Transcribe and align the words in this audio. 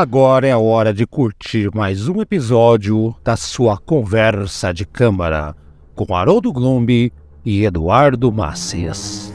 Agora 0.00 0.48
é 0.48 0.50
a 0.50 0.58
hora 0.58 0.94
de 0.94 1.06
curtir 1.06 1.68
mais 1.74 2.08
um 2.08 2.22
episódio 2.22 3.14
da 3.22 3.36
sua 3.36 3.76
conversa 3.76 4.72
de 4.72 4.86
câmara 4.86 5.54
com 5.94 6.14
Haroldo 6.14 6.50
Glombi 6.54 7.12
e 7.44 7.66
Eduardo 7.66 8.32
Macias. 8.32 9.30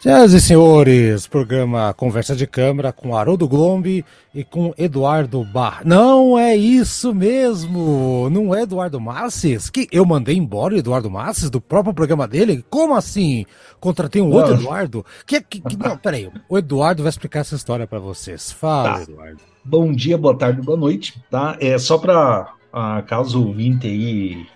Senhoras 0.00 0.32
e 0.32 0.40
senhores, 0.40 1.26
programa 1.26 1.92
Conversa 1.92 2.34
de 2.34 2.46
Câmara 2.46 2.90
com 2.90 3.14
Haroldo 3.14 3.46
Glombi 3.46 4.02
e 4.34 4.42
com 4.42 4.72
Eduardo 4.78 5.44
Bar. 5.44 5.82
Não 5.84 6.38
é 6.38 6.56
isso 6.56 7.14
mesmo! 7.14 8.30
Não 8.30 8.54
é 8.54 8.62
Eduardo 8.62 8.98
Masses? 8.98 9.68
Que 9.68 9.86
eu 9.92 10.06
mandei 10.06 10.38
embora 10.38 10.72
o 10.72 10.78
Eduardo 10.78 11.10
Masses 11.10 11.50
do 11.50 11.60
próprio 11.60 11.92
programa 11.92 12.26
dele? 12.26 12.64
Como 12.70 12.94
assim? 12.94 13.44
Contratei 13.78 14.22
um 14.22 14.32
outro 14.32 14.54
Eduardo? 14.54 15.04
Que, 15.26 15.38
que, 15.42 15.60
que, 15.60 15.76
não, 15.76 15.98
peraí. 15.98 16.30
O 16.48 16.56
Eduardo 16.56 17.02
vai 17.02 17.10
explicar 17.10 17.40
essa 17.40 17.56
história 17.56 17.86
para 17.86 17.98
vocês. 17.98 18.50
Fala, 18.50 18.94
tá. 18.94 19.02
Eduardo. 19.02 19.40
Bom 19.62 19.92
dia, 19.92 20.16
boa 20.16 20.34
tarde, 20.34 20.62
boa 20.62 20.78
noite. 20.78 21.22
Tá? 21.30 21.58
É 21.60 21.76
só 21.76 21.98
para 21.98 22.54
uh, 22.72 23.06
caso 23.06 23.38
o 23.38 23.48
ouvinte 23.48 23.86
aí 23.86 24.46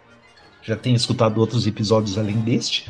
já 0.62 0.75
tenha 0.75 0.97
escutado 0.97 1.37
outros 1.37 1.67
episódios 1.67 2.17
além 2.17 2.37
deste 2.37 2.89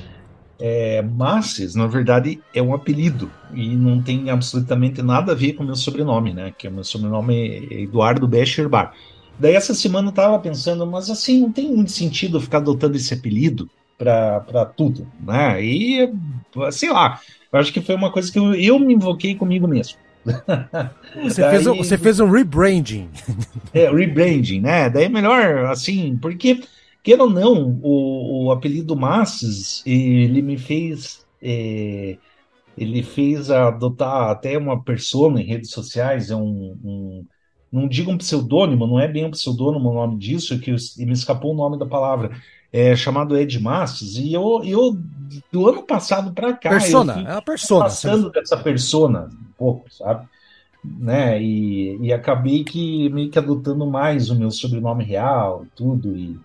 é, 0.58 1.02
Masses, 1.02 1.74
na 1.74 1.86
verdade, 1.86 2.40
é 2.54 2.62
um 2.62 2.74
apelido 2.74 3.30
e 3.52 3.74
não 3.74 4.00
tem 4.02 4.30
absolutamente 4.30 5.02
nada 5.02 5.32
a 5.32 5.34
ver 5.34 5.54
com 5.54 5.62
o 5.62 5.66
meu 5.66 5.76
sobrenome, 5.76 6.32
né? 6.32 6.52
Que 6.56 6.68
o 6.68 6.72
meu 6.72 6.84
sobrenome 6.84 7.34
é 7.70 7.82
Eduardo 7.82 8.26
Becherbar. 8.28 8.92
Daí 9.38 9.54
essa 9.54 9.74
semana 9.74 10.08
eu 10.08 10.12
tava 10.12 10.38
pensando, 10.38 10.86
mas 10.86 11.10
assim, 11.10 11.40
não 11.40 11.52
tem 11.52 11.72
muito 11.72 11.90
sentido 11.90 12.40
ficar 12.40 12.58
adotando 12.58 12.96
esse 12.96 13.12
apelido 13.12 13.68
para 13.98 14.64
tudo, 14.76 15.06
né? 15.20 15.62
E, 15.64 16.12
sei 16.70 16.92
lá, 16.92 17.20
eu 17.52 17.58
acho 17.58 17.72
que 17.72 17.80
foi 17.80 17.94
uma 17.94 18.10
coisa 18.10 18.30
que 18.30 18.38
eu, 18.38 18.54
eu 18.54 18.78
me 18.78 18.94
invoquei 18.94 19.34
comigo 19.34 19.66
mesmo. 19.66 19.98
Você, 21.22 21.42
Daí, 21.42 21.50
fez, 21.50 21.66
um, 21.66 21.76
você 21.76 21.98
fez 21.98 22.18
um 22.18 22.30
rebranding. 22.30 23.10
É, 23.74 23.90
rebranding, 23.90 24.60
né? 24.60 24.88
Daí 24.88 25.04
é 25.04 25.08
melhor, 25.08 25.66
assim, 25.66 26.16
porque 26.16 26.62
Queira 27.04 27.22
ou 27.22 27.30
não, 27.30 27.78
o, 27.82 28.46
o 28.46 28.50
apelido 28.50 28.96
Masses, 28.96 29.82
ele 29.84 30.40
me 30.40 30.56
fez. 30.56 31.24
É, 31.40 32.16
ele 32.76 33.02
fez 33.02 33.50
adotar 33.50 34.30
até 34.30 34.56
uma 34.56 34.82
persona 34.82 35.40
em 35.40 35.44
redes 35.44 35.70
sociais, 35.70 36.30
é 36.30 36.34
um, 36.34 36.76
um 36.82 37.26
não 37.70 37.86
digo 37.86 38.10
um 38.10 38.16
pseudônimo, 38.16 38.86
não 38.86 38.98
é 38.98 39.06
bem 39.06 39.26
um 39.26 39.30
pseudônimo 39.30 39.90
o 39.90 39.94
nome 39.94 40.16
disso, 40.16 40.58
que 40.58 40.70
eu, 40.70 40.76
me 40.98 41.12
escapou 41.12 41.52
o 41.52 41.56
nome 41.56 41.78
da 41.78 41.86
palavra, 41.86 42.30
é 42.72 42.96
chamado 42.96 43.36
Ed 43.36 43.60
Masses, 43.60 44.16
e 44.16 44.32
eu, 44.32 44.62
eu 44.64 44.96
do 45.52 45.68
ano 45.68 45.82
passado 45.82 46.32
para 46.32 46.54
cá, 46.54 46.70
persona, 46.70 47.20
eu 47.20 47.26
é 47.26 47.32
a 47.32 47.42
persona, 47.42 47.84
passando 47.84 48.30
dessa 48.30 48.56
persona 48.56 49.28
um 49.30 49.52
pouco, 49.58 49.92
sabe? 49.92 50.26
Né? 50.84 51.40
E, 51.40 51.98
e 52.00 52.12
acabei 52.12 52.64
que 52.64 53.08
meio 53.10 53.30
que 53.30 53.38
adotando 53.38 53.86
mais 53.86 54.30
o 54.30 54.34
meu 54.34 54.50
sobrenome 54.50 55.04
real, 55.04 55.66
tudo, 55.76 56.16
e 56.16 56.38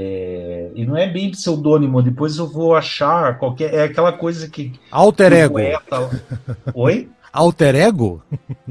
é, 0.00 0.70
e 0.76 0.86
não 0.86 0.96
é 0.96 1.08
bem 1.08 1.28
pseudônimo, 1.32 2.00
depois 2.00 2.36
eu 2.36 2.46
vou 2.46 2.76
achar 2.76 3.36
qualquer. 3.36 3.74
É 3.74 3.82
aquela 3.82 4.12
coisa 4.12 4.48
que. 4.48 4.72
Alter 4.92 5.32
ego. 5.32 5.54
Poeta... 5.54 6.22
Oi? 6.72 7.08
Alter 7.32 7.74
ego? 7.74 8.22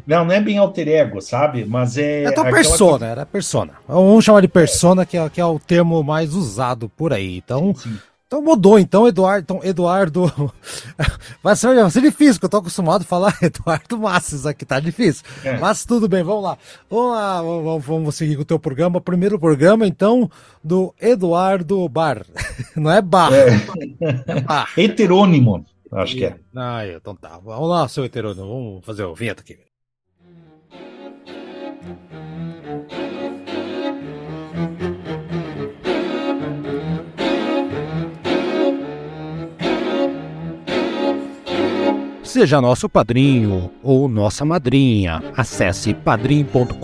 Não, 0.06 0.24
não 0.24 0.34
é 0.34 0.40
bem 0.40 0.58
alter 0.58 0.88
ego, 0.88 1.20
sabe? 1.20 1.66
Mas 1.66 1.98
é. 1.98 2.24
É 2.24 2.32
tua 2.32 2.46
persona, 2.46 2.90
coisa... 2.92 3.06
era 3.06 3.26
persona. 3.26 3.74
Vamos 3.86 4.24
chamar 4.24 4.40
de 4.40 4.48
persona, 4.48 5.06
que 5.06 5.18
é, 5.18 5.30
que 5.30 5.42
é 5.42 5.46
o 5.46 5.60
termo 5.60 6.02
mais 6.02 6.34
usado 6.34 6.88
por 6.88 7.12
aí. 7.12 7.38
Então, 7.38 7.76
sim, 7.76 7.90
sim. 7.92 8.00
Então 8.28 8.42
mudou, 8.42 8.78
então, 8.78 9.08
Eduardo. 9.08 9.42
Então, 9.42 9.60
Eduardo. 9.64 10.54
vai, 11.42 11.56
ser, 11.56 11.74
vai 11.74 11.90
ser 11.90 12.02
difícil, 12.02 12.34
porque 12.34 12.46
eu 12.46 12.50
tô 12.50 12.58
acostumado 12.58 13.04
a 13.04 13.06
falar 13.06 13.34
Eduardo 13.42 13.98
Masses 13.98 14.46
aqui, 14.46 14.66
tá 14.66 14.82
difícil. 14.82 15.24
É. 15.46 15.58
Mas 15.58 15.86
tudo 15.86 16.10
bem, 16.10 16.24
vamos 16.24 16.44
lá. 16.44 16.58
Vamos 16.90 17.12
lá, 17.14 17.42
vamos, 17.42 17.86
vamos 17.86 18.16
seguir 18.16 18.36
com 18.36 18.42
o 18.42 18.46
teu 18.46 18.60
programa. 18.60 19.00
Primeiro 19.00 19.40
programa, 19.40 19.88
então, 19.88 20.30
do 20.62 20.94
Eduardo 21.00 21.88
Bar. 21.88 22.26
Não 22.76 22.92
é 22.92 23.02
Bar. 23.02 23.32
É. 23.32 23.48
é 24.28 24.42
bar. 24.42 24.74
Heterônimo, 24.78 25.66
acho 25.94 26.16
que 26.16 26.26
é. 26.26 26.36
Ah, 26.54 26.86
então 26.86 27.16
tá. 27.16 27.40
Vamos 27.42 27.70
lá, 27.70 27.88
seu 27.88 28.04
heterônimo. 28.04 28.46
Vamos 28.46 28.86
fazer 28.86 29.06
o 29.06 29.16
vinheta 29.16 29.42
aqui. 29.42 29.58
Seja 42.38 42.62
nosso 42.62 42.88
padrinho 42.88 43.72
ou 43.82 44.08
nossa 44.08 44.46
madrinha. 44.46 45.24
Acesse 45.36 45.92
padrim.com.br 45.92 46.76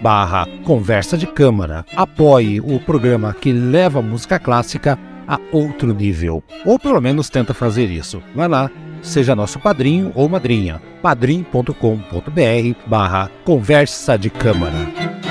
barra 0.00 0.46
Conversa 0.62 1.18
de 1.18 1.26
Câmara. 1.26 1.84
Apoie 1.96 2.60
o 2.60 2.78
programa 2.78 3.34
que 3.34 3.52
leva 3.52 3.98
a 3.98 4.02
música 4.02 4.38
clássica 4.38 4.96
a 5.26 5.40
outro 5.50 5.92
nível. 5.92 6.44
Ou 6.64 6.78
pelo 6.78 7.00
menos 7.00 7.28
tenta 7.28 7.52
fazer 7.52 7.90
isso. 7.90 8.22
Vai 8.36 8.46
lá, 8.46 8.70
seja 9.02 9.34
nosso 9.34 9.58
padrinho 9.58 10.12
ou 10.14 10.28
madrinha. 10.28 10.80
padrim.com.br 11.02 11.74
barra 12.86 13.28
Conversa 13.44 14.16
de 14.16 14.30
Câmara. 14.30 15.23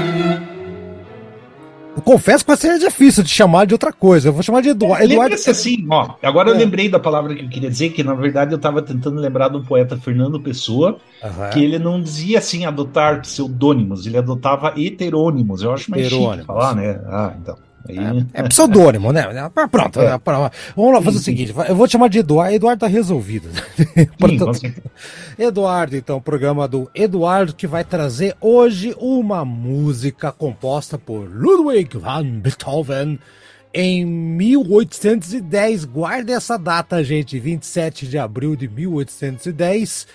Eu 1.95 2.01
confesso 2.01 2.43
que 2.43 2.47
vai 2.47 2.57
ser 2.57 2.79
difícil 2.79 3.23
de 3.23 3.29
chamar 3.29 3.65
de 3.65 3.73
outra 3.73 3.93
coisa. 3.93 4.29
Eu 4.29 4.33
vou 4.33 4.41
chamar 4.41 4.61
de 4.61 4.69
Eduardo. 4.69 5.05
Eduardo... 5.05 5.35
assim, 5.35 5.85
ó. 5.89 6.15
Agora 6.23 6.49
é. 6.49 6.53
eu 6.53 6.57
lembrei 6.57 6.89
da 6.89 6.99
palavra 6.99 7.35
que 7.35 7.43
eu 7.43 7.49
queria 7.49 7.69
dizer, 7.69 7.89
que 7.91 8.03
na 8.03 8.13
verdade 8.13 8.51
eu 8.51 8.57
estava 8.57 8.81
tentando 8.81 9.19
lembrar 9.19 9.47
do 9.49 9.63
poeta 9.63 9.95
Fernando 9.97 10.39
Pessoa, 10.39 10.97
uhum. 11.23 11.49
que 11.51 11.63
ele 11.63 11.77
não 11.77 12.01
dizia 12.01 12.39
assim 12.39 12.65
adotar 12.65 13.21
pseudônimos, 13.21 14.07
ele 14.07 14.17
adotava 14.17 14.73
heterônimos. 14.75 15.61
Eu 15.61 15.71
acho 15.71 15.91
mais 15.91 16.07
chique 16.07 16.45
falar, 16.45 16.75
né? 16.75 16.99
Ah, 17.05 17.33
então. 17.39 17.57
Aí... 17.87 17.97
É, 18.33 18.41
é 18.41 18.43
pseudônimo, 18.43 19.11
né? 19.11 19.23
Pronto, 19.71 19.99
é. 19.99 20.19
vamos 20.75 20.93
lá 20.93 21.01
fazer 21.01 21.17
Sim. 21.17 21.21
o 21.21 21.23
seguinte: 21.23 21.53
eu 21.67 21.75
vou 21.75 21.87
te 21.87 21.91
chamar 21.91 22.09
de 22.09 22.19
Eduardo. 22.19 22.55
Eduardo 22.55 22.79
tá 22.79 22.87
resolvido. 22.87 23.49
Sim, 24.53 24.73
Eduardo, 25.37 25.95
então, 25.95 26.21
programa 26.21 26.67
do 26.67 26.89
Eduardo 26.93 27.53
que 27.53 27.67
vai 27.67 27.83
trazer 27.83 28.35
hoje 28.39 28.95
uma 28.99 29.43
música 29.43 30.31
composta 30.31 30.97
por 30.97 31.29
Ludwig 31.29 31.97
van 31.97 32.23
Beethoven 32.23 33.19
em 33.73 34.05
1810. 34.05 35.85
Guarde 35.85 36.31
essa 36.31 36.57
data, 36.57 37.03
gente, 37.03 37.39
27 37.39 38.07
de 38.07 38.17
abril 38.17 38.55
de 38.55 38.67
1810. 38.67 40.07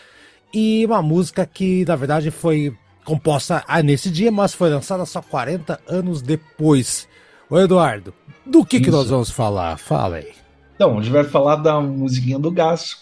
E 0.55 0.87
uma 0.87 1.03
música 1.03 1.45
que, 1.45 1.85
na 1.85 1.97
verdade, 1.97 2.31
foi 2.31 2.75
composta 3.05 3.65
nesse 3.83 4.11
dia, 4.11 4.31
mas 4.31 4.55
foi 4.55 4.69
lançada 4.71 5.05
só 5.05 5.21
40 5.21 5.81
anos 5.89 6.23
depois. 6.23 7.08
Ô 7.51 7.59
Eduardo, 7.59 8.13
do 8.45 8.63
que, 8.63 8.79
que 8.79 8.91
nós 8.91 9.09
vamos 9.09 9.31
falar? 9.31 9.79
Fala 9.79 10.17
aí. 10.17 10.33
Então, 10.75 10.99
a 10.99 11.03
gente 11.03 11.11
vai 11.11 11.25
falar 11.25 11.57
da 11.57 11.81
musiquinha 11.81 12.39
do 12.39 12.51
gás. 12.51 12.99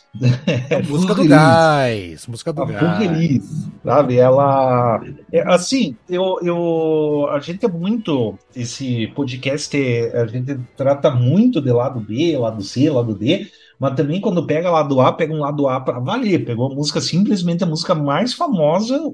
É, 0.70 0.80
música 0.86 1.14
do 1.16 1.26
gás. 1.26 2.26
Música 2.28 2.52
do 2.52 2.62
a 2.62 2.66
gás. 2.66 3.42
sabe? 3.84 4.16
Ela. 4.16 5.02
É, 5.32 5.40
assim, 5.52 5.96
eu, 6.08 6.38
eu. 6.42 7.28
A 7.32 7.40
gente 7.40 7.66
é 7.66 7.68
muito. 7.68 8.38
Esse 8.54 9.08
podcast, 9.08 9.76
a 10.14 10.26
gente 10.26 10.58
trata 10.76 11.10
muito 11.10 11.60
de 11.60 11.72
lado 11.72 11.98
B, 11.98 12.38
lado 12.38 12.62
C, 12.62 12.88
lado 12.88 13.14
D. 13.14 13.50
Mas 13.80 13.94
também 13.94 14.20
quando 14.20 14.46
pega 14.46 14.70
lado 14.70 15.00
A, 15.00 15.12
pega 15.12 15.34
um 15.34 15.40
lado 15.40 15.68
A 15.68 15.80
para 15.80 15.98
valer. 15.98 16.44
Pegou 16.44 16.70
a 16.70 16.74
música, 16.74 17.00
simplesmente 17.00 17.64
a 17.64 17.66
música 17.66 17.96
mais 17.96 18.32
famosa. 18.32 19.12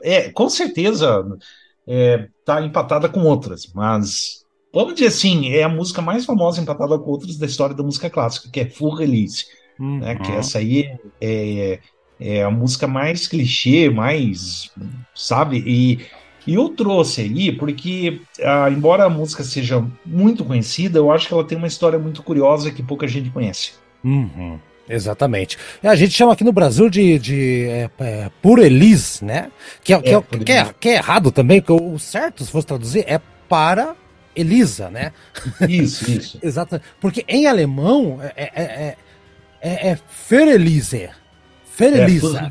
É, 0.00 0.30
com 0.30 0.48
certeza 0.48 1.26
é, 1.86 2.28
tá 2.44 2.62
empatada 2.62 3.08
com 3.08 3.24
outras, 3.24 3.70
mas 3.74 4.40
Vamos 4.72 4.94
dizer 4.94 5.08
assim, 5.08 5.50
é 5.52 5.62
a 5.62 5.68
música 5.68 6.00
mais 6.00 6.24
famosa 6.24 6.60
empatada 6.60 6.98
com 6.98 7.10
outras 7.10 7.36
da 7.36 7.46
história 7.46 7.74
da 7.74 7.82
música 7.82 8.08
clássica, 8.08 8.48
que 8.50 8.60
é 8.60 8.66
Full 8.66 8.94
Release. 8.94 9.46
Uhum. 9.78 9.98
Né, 9.98 10.14
que 10.16 10.30
essa 10.32 10.58
aí 10.58 10.82
é, 10.82 10.98
é, 11.20 11.78
é, 12.20 12.42
a 12.42 12.50
música 12.50 12.86
mais 12.86 13.26
clichê, 13.26 13.88
mais. 13.88 14.70
Sabe? 15.14 15.64
E, 15.66 16.00
e 16.46 16.54
eu 16.54 16.68
trouxe 16.68 17.22
aí 17.22 17.50
porque, 17.50 18.20
ah, 18.42 18.68
embora 18.70 19.04
a 19.04 19.10
música 19.10 19.42
seja 19.42 19.84
muito 20.04 20.44
conhecida, 20.44 20.98
eu 20.98 21.10
acho 21.10 21.26
que 21.26 21.34
ela 21.34 21.44
tem 21.44 21.56
uma 21.56 21.66
história 21.66 21.98
muito 21.98 22.22
curiosa 22.22 22.70
que 22.70 22.82
pouca 22.82 23.08
gente 23.08 23.30
conhece. 23.30 23.72
Uhum. 24.04 24.58
Exatamente. 24.88 25.56
A 25.82 25.94
gente 25.94 26.12
chama 26.12 26.32
aqui 26.32 26.42
no 26.42 26.52
Brasil 26.52 26.90
de, 26.90 27.18
de 27.18 27.64
é, 27.68 27.90
é, 28.00 28.30
né? 29.22 29.50
Que 29.84 29.94
é, 29.94 30.02
que, 30.02 30.08
é, 30.08 30.14
é 30.14 30.22
que, 30.22 30.52
é, 30.52 30.74
que 30.80 30.88
é 30.88 30.94
errado 30.94 31.30
também, 31.30 31.60
porque 31.60 31.82
o 31.82 31.98
certo, 31.98 32.44
se 32.44 32.50
fosse 32.50 32.66
traduzir, 32.66 33.04
é 33.06 33.20
para 33.48 33.94
Elisa, 34.34 34.90
né? 34.90 35.12
Isso, 35.68 36.10
isso. 36.10 36.38
Exato. 36.42 36.80
Porque 37.00 37.24
em 37.28 37.46
alemão 37.46 38.18
é, 38.22 38.32
é, 38.36 38.62
é, 38.62 38.96
é, 39.60 39.90
é 39.90 39.98
Ferelise. 40.08 41.10
Ferelisa. 41.64 42.50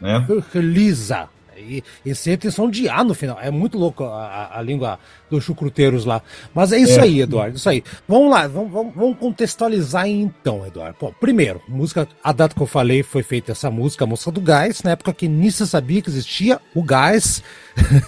É, 0.00 0.04
né? 0.04 0.26
Ferelisa. 0.50 1.28
E, 1.68 1.84
e 2.04 2.14
sempre 2.14 2.42
tem 2.42 2.50
som 2.50 2.70
de 2.70 2.88
A 2.88 3.02
no 3.02 3.14
final. 3.14 3.38
É 3.40 3.50
muito 3.50 3.78
louco 3.78 4.04
a, 4.04 4.26
a, 4.26 4.58
a 4.58 4.62
língua 4.62 4.98
dos 5.30 5.44
chucruteiros 5.44 6.04
lá. 6.04 6.22
Mas 6.54 6.72
é 6.72 6.78
isso 6.78 6.98
é. 6.98 7.02
aí, 7.02 7.20
Eduardo, 7.20 7.56
isso 7.56 7.68
aí. 7.68 7.82
Vamos 8.08 8.30
lá, 8.30 8.46
vamos, 8.46 8.72
vamos, 8.72 8.94
vamos 8.94 9.18
contextualizar 9.18 10.08
então, 10.08 10.66
Eduardo. 10.66 10.96
Bom, 11.00 11.12
primeiro, 11.20 11.60
música, 11.68 12.08
a 12.22 12.32
data 12.32 12.54
que 12.54 12.62
eu 12.62 12.66
falei 12.66 13.02
foi 13.02 13.22
feita 13.22 13.52
essa 13.52 13.70
música, 13.70 14.04
a 14.04 14.06
música 14.06 14.30
do 14.30 14.40
gás, 14.40 14.82
na 14.82 14.92
época 14.92 15.12
que 15.12 15.28
nem 15.28 15.50
se 15.50 15.66
sabia 15.66 16.00
que 16.00 16.08
existia 16.08 16.60
o 16.74 16.82
gás. 16.82 17.42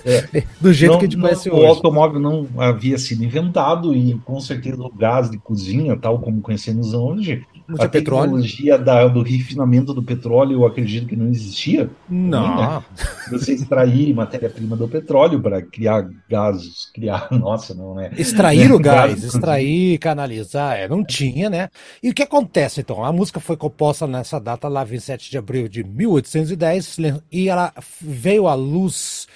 É. 0.05 0.45
do 0.61 0.73
jeito 0.73 0.93
não, 0.93 0.99
que 0.99 1.07
a 1.07 1.09
gente 1.09 1.21
conhece 1.21 1.51
hoje. 1.51 1.63
O 1.63 1.67
automóvel 1.67 2.21
não 2.21 2.49
havia 2.59 2.99
sido 2.99 3.25
inventado 3.25 3.95
e 3.95 4.19
com 4.25 4.41
certeza 4.41 4.83
o 4.83 4.93
gás 4.93 5.31
de 5.31 5.39
cozinha, 5.39 5.97
tal 5.97 6.19
como 6.21 6.41
conhecemos 6.41 6.95
hoje, 6.95 7.45
a 7.79 7.89
tecnologia 7.89 8.79
da, 8.79 9.07
do 9.07 9.23
refinamento 9.23 9.93
do 9.93 10.03
petróleo, 10.03 10.55
eu 10.55 10.67
acredito 10.67 11.07
que 11.07 11.17
não 11.17 11.29
existia. 11.29 11.91
Não. 12.09 12.57
né? 12.57 12.85
Você 13.31 13.53
extrair 13.53 14.15
matéria-prima 14.15 14.75
do 14.77 14.89
petróleo 14.89 15.41
para 15.41 15.61
criar 15.61 16.09
gases, 16.29 16.91
criar. 16.95 17.29
Nossa, 17.33 17.75
não, 17.75 17.95
né? 17.95 18.11
Extrair 18.17 18.73
o 18.73 18.79
gás, 18.81 19.23
extrair, 19.23 19.99
canalizar, 19.99 20.79
é, 20.79 20.89
não 20.89 21.05
tinha, 21.05 21.51
né? 21.51 21.69
E 22.03 22.09
o 22.09 22.15
que 22.15 22.23
acontece 22.23 22.81
então? 22.81 23.05
A 23.05 23.13
música 23.13 23.41
foi 23.41 23.57
composta 23.57 24.07
nessa 24.07 24.41
data 24.41 24.67
lá, 24.69 24.83
27 24.83 25.31
de 25.31 25.37
abril 25.37 25.69
de 25.69 25.85
1810, 25.85 26.97
e 27.31 27.49
ela 27.49 27.73
veio 28.01 28.47
à 28.47 28.55
luz 28.55 29.27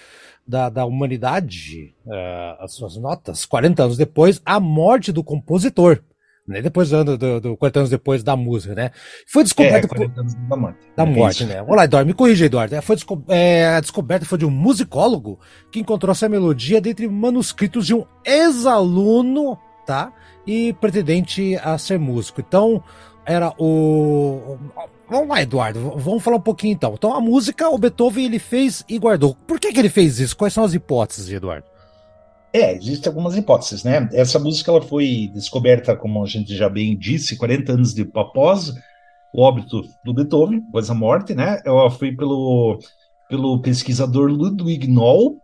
da, 0.46 0.70
da 0.70 0.86
humanidade, 0.86 1.94
uh, 2.06 2.64
as 2.64 2.72
suas 2.72 2.96
notas, 2.96 3.44
40 3.44 3.84
anos 3.84 3.96
depois, 3.96 4.40
a 4.44 4.58
morte 4.58 5.12
do 5.12 5.22
compositor 5.22 6.02
né? 6.46 6.60
Depois 6.60 6.90
do, 6.90 7.16
do, 7.16 7.40
do 7.40 7.56
40 7.56 7.78
anos 7.78 7.90
depois 7.90 8.22
da 8.22 8.36
música, 8.36 8.74
né? 8.74 8.90
Foi 9.26 9.44
descoberto. 9.44 9.84
É, 9.84 9.88
40 9.88 10.20
anos 10.20 10.34
da 10.34 10.56
morte. 10.56 10.78
Da 10.96 11.02
é 11.04 11.06
morte, 11.06 11.44
né? 11.44 11.62
Olá, 11.62 11.84
Eduardo, 11.84 12.06
me 12.06 12.14
corrija, 12.14 12.46
Eduardo. 12.46 12.74
É, 12.74 12.80
foi 12.80 12.96
desco 12.96 13.24
é, 13.28 13.66
a 13.66 13.80
descoberta 13.80 14.26
foi 14.26 14.38
de 14.38 14.46
um 14.46 14.50
musicólogo 14.50 15.38
que 15.70 15.80
encontrou 15.80 16.12
essa 16.12 16.28
melodia 16.28 16.80
dentre 16.80 17.08
manuscritos 17.08 17.86
de 17.86 17.94
um 17.94 18.04
ex-aluno, 18.24 19.56
tá? 19.86 20.12
E 20.46 20.72
pretendente 20.74 21.56
a 21.62 21.78
ser 21.78 21.98
músico. 21.98 22.40
Então, 22.40 22.82
era 23.24 23.52
o. 23.58 24.58
Vamos 25.08 25.28
lá, 25.28 25.42
Eduardo, 25.42 25.92
vamos 25.98 26.22
falar 26.22 26.38
um 26.38 26.40
pouquinho 26.40 26.72
então. 26.72 26.94
Então, 26.94 27.14
a 27.14 27.20
música, 27.20 27.68
o 27.68 27.78
Beethoven 27.78 28.24
ele 28.24 28.38
fez 28.38 28.82
e 28.88 28.98
guardou. 28.98 29.36
Por 29.46 29.60
que, 29.60 29.72
que 29.72 29.78
ele 29.78 29.90
fez 29.90 30.18
isso? 30.18 30.36
Quais 30.36 30.54
são 30.54 30.64
as 30.64 30.74
hipóteses, 30.74 31.30
Eduardo? 31.30 31.66
É, 32.52 32.74
existem 32.74 33.08
algumas 33.08 33.36
hipóteses, 33.36 33.82
né? 33.82 34.08
Essa 34.12 34.38
música 34.38 34.70
ela 34.70 34.82
foi 34.82 35.30
descoberta, 35.32 35.96
como 35.96 36.22
a 36.22 36.26
gente 36.26 36.54
já 36.54 36.68
bem 36.68 36.96
disse, 36.96 37.36
40 37.36 37.72
anos 37.72 37.94
de, 37.94 38.06
após 38.14 38.74
o 39.32 39.40
óbito 39.40 39.82
do 40.04 40.12
Beethoven, 40.12 40.62
após 40.68 40.90
a 40.90 40.94
morte, 40.94 41.34
né? 41.34 41.62
Ela 41.64 41.90
foi 41.90 42.12
pelo, 42.12 42.78
pelo 43.28 43.60
pesquisador 43.62 44.30
Ludwig 44.30 44.86
Noll. 44.86 45.38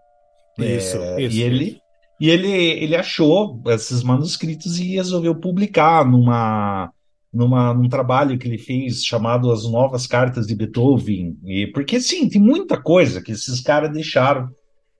Isso, 0.58 0.98
é, 0.98 1.22
isso. 1.22 1.36
E 1.36 1.42
ele, 1.42 1.80
e 2.20 2.28
ele, 2.28 2.50
ele 2.50 2.94
achou 2.94 3.58
esses 3.68 4.02
manuscritos 4.02 4.78
e 4.78 4.96
resolveu 4.96 5.34
publicar 5.34 6.04
numa, 6.04 6.92
numa, 7.32 7.72
num 7.72 7.88
trabalho 7.88 8.36
que 8.38 8.46
ele 8.46 8.58
fez 8.58 9.02
chamado 9.02 9.50
As 9.50 9.64
Novas 9.64 10.06
Cartas 10.06 10.46
de 10.46 10.54
Beethoven. 10.54 11.38
E, 11.46 11.68
porque, 11.68 12.00
sim, 12.00 12.28
tem 12.28 12.40
muita 12.40 12.78
coisa 12.78 13.22
que 13.22 13.32
esses 13.32 13.60
caras 13.62 13.90
deixaram 13.90 14.50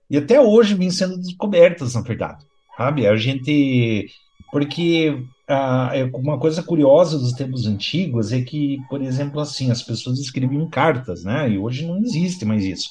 e 0.09 0.17
até 0.17 0.41
hoje 0.41 0.75
vêm 0.75 0.89
sendo 0.89 1.17
descobertas, 1.17 1.93
na 1.93 2.01
verdade. 2.01 2.45
Sabe? 2.75 3.07
A 3.07 3.15
gente. 3.15 4.09
Porque 4.51 5.23
ah, 5.47 5.91
é 5.93 6.03
uma 6.05 6.39
coisa 6.39 6.63
curiosa 6.63 7.19
dos 7.19 7.33
tempos 7.33 7.65
antigos 7.67 8.31
é 8.31 8.41
que, 8.41 8.79
por 8.89 9.01
exemplo, 9.01 9.39
assim, 9.39 9.69
as 9.69 9.83
pessoas 9.83 10.19
escreviam 10.19 10.67
cartas, 10.69 11.23
né? 11.23 11.49
E 11.49 11.57
hoje 11.57 11.85
não 11.85 11.99
existe 11.99 12.45
mais 12.45 12.63
isso. 12.63 12.89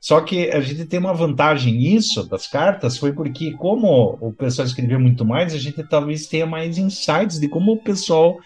Só 0.00 0.20
que 0.22 0.50
a 0.50 0.60
gente 0.60 0.86
tem 0.86 0.98
uma 0.98 1.12
vantagem 1.12 1.74
nisso, 1.74 2.26
das 2.26 2.46
cartas, 2.46 2.96
foi 2.96 3.12
porque, 3.12 3.52
como 3.52 4.16
o 4.20 4.32
pessoal 4.32 4.66
escrevia 4.66 4.98
muito 4.98 5.24
mais, 5.26 5.52
a 5.52 5.58
gente 5.58 5.82
talvez 5.84 6.26
tenha 6.26 6.46
mais 6.46 6.78
insights 6.78 7.38
de 7.38 7.48
como 7.48 7.72
o 7.72 7.82
pessoal 7.82 8.38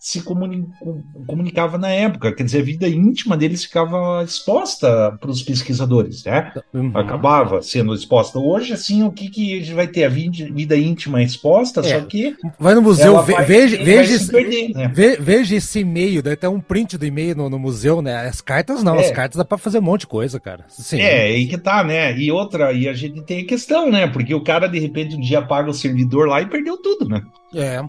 se 0.00 0.22
comunicava 0.22 1.76
na 1.76 1.90
época, 1.90 2.32
quer 2.32 2.42
dizer, 2.42 2.60
a 2.60 2.64
vida 2.64 2.88
íntima 2.88 3.36
deles 3.36 3.64
ficava 3.64 4.24
exposta 4.24 5.14
para 5.20 5.30
os 5.30 5.42
pesquisadores, 5.42 6.24
né? 6.24 6.54
Uhum. 6.72 6.90
Acabava 6.94 7.60
sendo 7.60 7.94
exposta. 7.94 8.38
Hoje, 8.38 8.72
assim, 8.72 9.02
o 9.02 9.12
que, 9.12 9.28
que 9.28 9.56
a 9.56 9.58
gente 9.58 9.74
vai 9.74 9.86
ter? 9.86 10.04
A 10.04 10.08
vida 10.08 10.74
íntima 10.74 11.22
exposta, 11.22 11.80
é. 11.80 11.82
só 11.82 12.06
que. 12.06 12.34
Vai 12.58 12.74
no 12.74 12.80
museu, 12.80 13.22
ve 13.22 13.34
vai, 13.34 13.44
veja, 13.44 13.76
veja, 13.76 14.14
esse, 14.14 14.32
perder, 14.32 14.70
né? 14.70 14.88
ve, 14.88 15.16
veja 15.16 15.56
esse 15.56 15.80
e-mail, 15.80 16.22
deve 16.22 16.36
ter 16.36 16.48
um 16.48 16.60
print 16.60 16.96
do 16.96 17.04
e-mail 17.04 17.36
no, 17.36 17.50
no, 17.50 17.58
museu, 17.58 18.00
né? 18.00 18.26
As 18.26 18.40
cartas 18.40 18.82
não, 18.82 18.96
é. 18.96 19.00
as 19.00 19.10
cartas 19.10 19.36
dá 19.36 19.44
para 19.44 19.58
fazer 19.58 19.80
um 19.80 19.82
monte 19.82 20.00
de 20.00 20.06
coisa, 20.06 20.40
cara. 20.40 20.64
Sim. 20.68 20.98
É, 20.98 21.26
aí 21.26 21.46
que 21.46 21.58
tá, 21.58 21.84
né? 21.84 22.18
E 22.18 22.32
outra, 22.32 22.72
e 22.72 22.88
a 22.88 22.94
gente 22.94 23.20
tem 23.20 23.42
a 23.42 23.46
questão, 23.46 23.90
né? 23.90 24.06
Porque 24.06 24.34
o 24.34 24.42
cara, 24.42 24.66
de 24.66 24.78
repente, 24.78 25.14
um 25.14 25.20
dia 25.20 25.40
apaga 25.40 25.68
o 25.68 25.74
servidor 25.74 26.26
lá 26.26 26.40
e 26.40 26.46
perdeu 26.46 26.78
tudo, 26.78 27.06
né? 27.06 27.20
É, 27.54 27.76
é. 27.76 27.82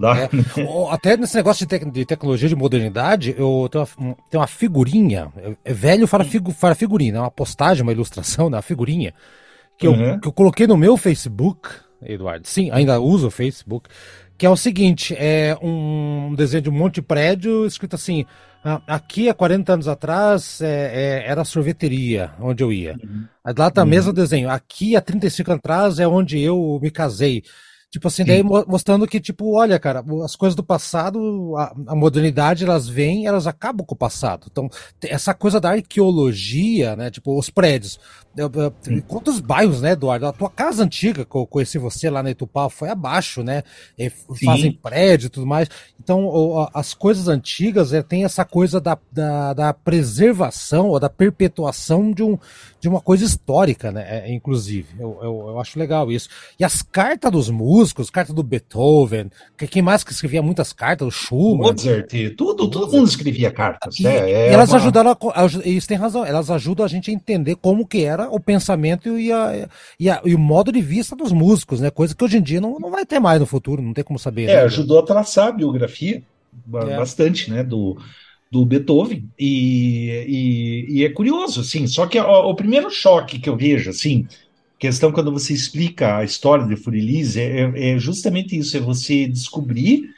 Até 0.92 1.18
nesse 1.18 1.36
negócio 1.36 1.66
de, 1.66 1.80
de, 1.80 2.06
tecnologia 2.06 2.50
de 2.50 2.56
modernidade, 2.56 3.36
eu 3.38 3.70
tenho 3.72 3.88
uma, 3.98 4.16
tenho 4.30 4.42
uma 4.42 4.48
figurinha, 4.48 5.32
é, 5.38 5.56
é 5.66 5.74
velho 5.74 6.08
para, 6.08 6.24
figu, 6.24 6.54
para 6.54 6.76
figurina, 6.76 7.20
é 7.20 7.22
uma 7.22 7.32
postagem, 7.32 7.84
uma 7.84 7.92
ilustração, 7.92 8.50
né, 8.50 8.58
uma 8.58 8.64
figurinha, 8.64 9.14
que, 9.78 9.88
uhum. 9.88 10.14
eu, 10.14 10.20
que 10.20 10.28
eu 10.28 10.32
coloquei 10.32 10.66
no 10.66 10.78
meu 10.78 10.98
Facebook, 10.98 11.70
Eduardo, 12.02 12.48
sim, 12.48 12.72
ainda 12.72 13.00
uso 13.00 13.28
o 13.28 13.32
Facebook, 13.32 13.90
que 14.38 14.46
é 14.46 14.50
o 14.50 14.58
seguinte, 14.58 15.16
é 15.16 15.56
um 15.62 16.34
desenho 16.36 16.64
de 16.64 16.70
um 16.70 16.74
monte 16.74 16.96
de 16.96 17.02
prédio, 17.04 17.66
escrito 17.68 17.96
assim, 17.96 18.26
ah, 18.64 18.82
aqui 18.88 19.28
há 19.30 19.34
40 19.34 19.74
anos 19.74 19.88
atrás 19.88 20.62
é, 20.62 21.22
é, 21.26 21.28
era 21.28 21.42
a 21.42 21.46
sorveteria 21.46 22.32
onde 22.40 22.64
eu 22.64 22.72
ia. 22.72 22.96
Uhum. 23.04 23.26
Lá 23.58 23.72
tá 23.72 23.82
uhum. 23.82 23.88
mesmo 23.88 24.14
desenho. 24.14 24.50
Aqui 24.50 24.96
há 24.96 25.02
35 25.02 25.52
anos 25.52 25.60
atrás 25.60 26.00
é 26.00 26.08
onde 26.08 26.40
eu 26.40 26.80
me 26.82 26.92
casei. 26.92 27.44
Tipo 27.92 28.08
assim, 28.08 28.24
daí 28.24 28.42
mostrando 28.42 29.06
que, 29.06 29.20
tipo, 29.20 29.54
olha, 29.54 29.78
cara, 29.78 30.02
as 30.24 30.34
coisas 30.34 30.56
do 30.56 30.64
passado, 30.64 31.58
a, 31.58 31.76
a, 31.88 31.96
modernidade, 31.96 32.64
elas 32.64 32.88
vêm, 32.88 33.28
elas 33.28 33.48
acabam 33.48 33.86
com 33.86 33.94
o 33.94 33.98
passado. 33.98 34.48
Então, 34.50 34.70
essa 35.04 35.34
coisa 35.34 35.60
da 35.60 35.72
arqueologia, 35.72 36.96
né? 36.96 37.12
Tipo, 37.12 37.38
os 37.38 37.50
prédios. 37.50 38.00
Eu, 38.36 38.50
eu, 38.56 39.04
quantos 39.10 39.42
bairros, 39.42 39.82
né, 39.82 39.92
Eduardo? 39.92 40.26
A 40.26 40.32
tua 40.32 40.50
casa 40.50 40.86
antiga, 40.86 41.26
que 41.26 41.36
eu 41.36 41.46
conheci 41.46 41.78
você 41.78 42.10
lá 42.10 42.24
na 42.24 42.32
Itupá, 42.32 42.70
foi 42.70 42.88
abaixo, 42.88 43.44
né? 43.44 43.62
E 43.98 44.10
fazem 44.10 44.72
prédio 44.72 45.28
e 45.28 45.30
tudo 45.30 45.46
mais. 45.46 45.68
Então, 46.02 46.70
as 46.74 46.94
coisas 46.94 47.28
antigas 47.28 47.92
é, 47.92 48.02
tem 48.02 48.24
essa 48.24 48.46
coisa 48.46 48.80
da, 48.80 48.98
da, 49.12 49.54
da, 49.54 49.74
preservação 49.74 50.88
ou 50.88 51.00
da 51.00 51.10
perpetuação 51.10 52.14
de, 52.14 52.24
um, 52.24 52.40
de 52.80 52.88
uma 52.88 53.02
coisa 53.02 53.26
histórica, 53.26 53.92
né? 53.92 54.06
É, 54.08 54.34
inclusive. 54.34 54.88
Eu, 54.98 55.20
eu, 55.22 55.46
eu, 55.50 55.60
acho 55.60 55.78
legal 55.78 56.10
isso. 56.10 56.30
E 56.58 56.64
as 56.64 56.82
cartas 56.82 57.32
dos 57.32 57.50
músicos, 57.82 58.10
cartas 58.10 58.36
do 58.36 58.44
Beethoven, 58.44 59.32
quem 59.58 59.82
mais 59.82 60.04
que 60.04 60.12
escrevia 60.12 60.42
muitas 60.42 60.72
cartas? 60.72 61.08
O 61.08 61.12
Schumann. 61.12 61.72
Mozart, 61.72 62.12
tudo, 62.38 62.70
todo 62.70 62.92
mundo 62.92 63.08
escrevia 63.08 63.52
cartas. 63.52 64.00
E, 64.00 64.04
né? 64.04 64.32
é 64.32 64.54
elas 64.54 64.70
uma... 64.70 64.78
ajudaram, 64.78 65.18
a, 65.34 65.46
isso 65.66 65.88
tem 65.88 65.98
razão, 65.98 66.26
elas 66.26 66.50
ajudam 66.52 66.86
a 66.86 66.90
gente 66.90 67.10
a 67.10 67.14
entender 67.14 67.56
como 67.56 67.86
que 67.86 68.04
era 68.04 68.30
o 68.30 68.40
pensamento 68.40 69.18
e, 69.18 69.32
a, 69.32 69.68
e, 70.00 70.10
a, 70.10 70.22
e, 70.24 70.36
o 70.36 70.40
modo 70.40 70.72
de 70.72 70.82
vista 70.82 71.16
dos 71.16 71.32
músicos, 71.32 71.80
né? 71.80 71.90
Coisa 71.90 72.16
que 72.16 72.24
hoje 72.24 72.38
em 72.38 72.42
dia 72.42 72.62
não, 72.62 72.80
não 72.80 72.92
vai 72.92 73.06
ter 73.06 73.20
mais 73.20 73.40
no 73.40 73.46
futuro, 73.46 73.82
não 73.82 73.94
tem 73.94 74.04
como 74.04 74.20
saber. 74.20 74.44
É, 74.44 74.56
né? 74.58 74.62
ajudou 74.62 75.00
a 75.00 75.04
traçar 75.04 75.48
a 75.48 75.52
biografia 75.52 76.22
é. 76.74 76.98
bastante, 76.98 77.50
né? 77.50 77.64
Do, 77.64 77.98
do 78.52 78.66
Beethoven 78.66 79.28
e, 79.40 80.26
e, 80.28 81.00
e, 81.00 81.06
é 81.06 81.10
curioso, 81.10 81.62
assim. 81.62 81.88
Só 81.88 82.06
que 82.06 82.20
ó, 82.20 82.50
o 82.50 82.56
primeiro 82.56 82.90
choque 82.92 83.40
que 83.40 83.50
eu 83.50 83.58
vejo, 83.58 83.90
assim, 83.90 84.28
questão 84.82 85.12
quando 85.12 85.32
você 85.32 85.54
explica 85.54 86.18
a 86.18 86.24
história 86.24 86.66
de 86.66 86.76
Furilis 86.76 87.38
é, 87.38 87.62
é, 87.62 87.92
é 87.92 88.00
justamente 88.00 88.58
isso, 88.58 88.76
é 88.76 88.80
você 88.80 89.28
descobrir 89.28 90.10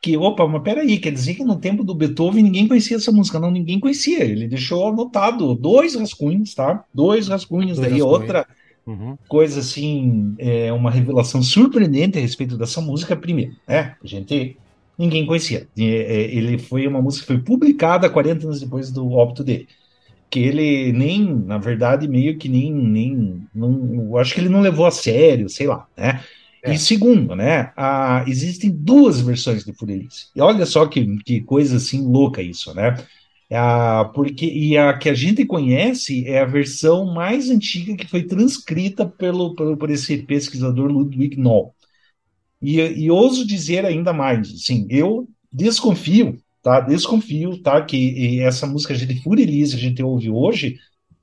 que, 0.00 0.16
opa, 0.16 0.46
mas 0.46 0.62
peraí, 0.62 0.96
quer 0.98 1.10
dizer 1.10 1.34
que 1.34 1.44
no 1.44 1.56
tempo 1.56 1.82
do 1.82 1.94
Beethoven 1.94 2.44
ninguém 2.44 2.68
conhecia 2.68 2.96
essa 2.96 3.12
música. 3.12 3.38
Não, 3.38 3.52
ninguém 3.52 3.78
conhecia. 3.78 4.24
Ele 4.24 4.48
deixou 4.48 4.88
anotado 4.88 5.54
dois 5.54 5.94
rascunhos, 5.94 6.54
tá? 6.54 6.84
Dois 6.92 7.28
rascunhos. 7.28 7.78
Dois 7.78 7.88
daí 7.88 8.00
rascunhos. 8.00 8.20
outra 8.20 8.46
uhum. 8.84 9.16
coisa, 9.28 9.60
assim, 9.60 10.34
é 10.38 10.72
uma 10.72 10.90
revelação 10.90 11.40
surpreendente 11.40 12.18
a 12.18 12.20
respeito 12.20 12.58
dessa 12.58 12.80
música. 12.80 13.14
Primeiro, 13.14 13.52
né? 13.66 13.94
A 14.02 14.06
gente, 14.06 14.56
ninguém 14.98 15.24
conhecia. 15.24 15.68
É, 15.78 16.34
ele 16.34 16.58
foi 16.58 16.84
uma 16.88 17.00
música 17.00 17.26
que 17.26 17.32
foi 17.34 17.40
publicada 17.40 18.10
40 18.10 18.46
anos 18.46 18.60
depois 18.60 18.90
do 18.90 19.08
óbito 19.12 19.44
dele. 19.44 19.68
Que 20.32 20.40
ele 20.40 20.92
nem, 20.92 21.22
na 21.26 21.58
verdade, 21.58 22.08
meio 22.08 22.38
que 22.38 22.48
nem, 22.48 22.72
nem, 22.72 23.46
não, 23.54 24.16
acho 24.16 24.32
que 24.32 24.40
ele 24.40 24.48
não 24.48 24.62
levou 24.62 24.86
a 24.86 24.90
sério, 24.90 25.46
sei 25.46 25.66
lá, 25.66 25.86
né? 25.94 26.24
É. 26.64 26.72
E 26.72 26.78
segundo, 26.78 27.36
né, 27.36 27.70
a, 27.76 28.24
existem 28.26 28.70
duas 28.70 29.20
versões 29.20 29.62
de 29.62 29.74
Furelice. 29.74 30.28
E 30.34 30.40
olha 30.40 30.64
só 30.64 30.86
que, 30.86 31.18
que 31.18 31.42
coisa 31.42 31.76
assim 31.76 32.00
louca 32.00 32.40
isso, 32.40 32.72
né? 32.72 32.96
A, 33.52 34.06
porque, 34.14 34.46
e 34.46 34.78
a 34.78 34.96
que 34.96 35.10
a 35.10 35.14
gente 35.14 35.44
conhece 35.44 36.26
é 36.26 36.40
a 36.40 36.46
versão 36.46 37.12
mais 37.12 37.50
antiga 37.50 37.94
que 37.94 38.08
foi 38.08 38.22
transcrita 38.22 39.04
pelo, 39.04 39.54
pelo 39.54 39.76
por 39.76 39.90
esse 39.90 40.16
pesquisador 40.22 40.90
Ludwig 40.90 41.36
Noll. 41.36 41.74
E, 42.62 42.80
e 42.80 43.10
ouso 43.10 43.46
dizer 43.46 43.84
ainda 43.84 44.14
mais, 44.14 44.50
assim, 44.50 44.86
eu 44.88 45.28
desconfio, 45.52 46.41
tá? 46.62 46.80
Desconfio, 46.80 47.60
tá? 47.60 47.82
Que 47.82 48.40
essa 48.40 48.66
música 48.66 48.94
de 48.94 49.22
Furelice 49.22 49.72
que 49.72 49.78
a 49.78 49.88
gente 49.88 50.02
ouve 50.02 50.30
hoje 50.30 50.78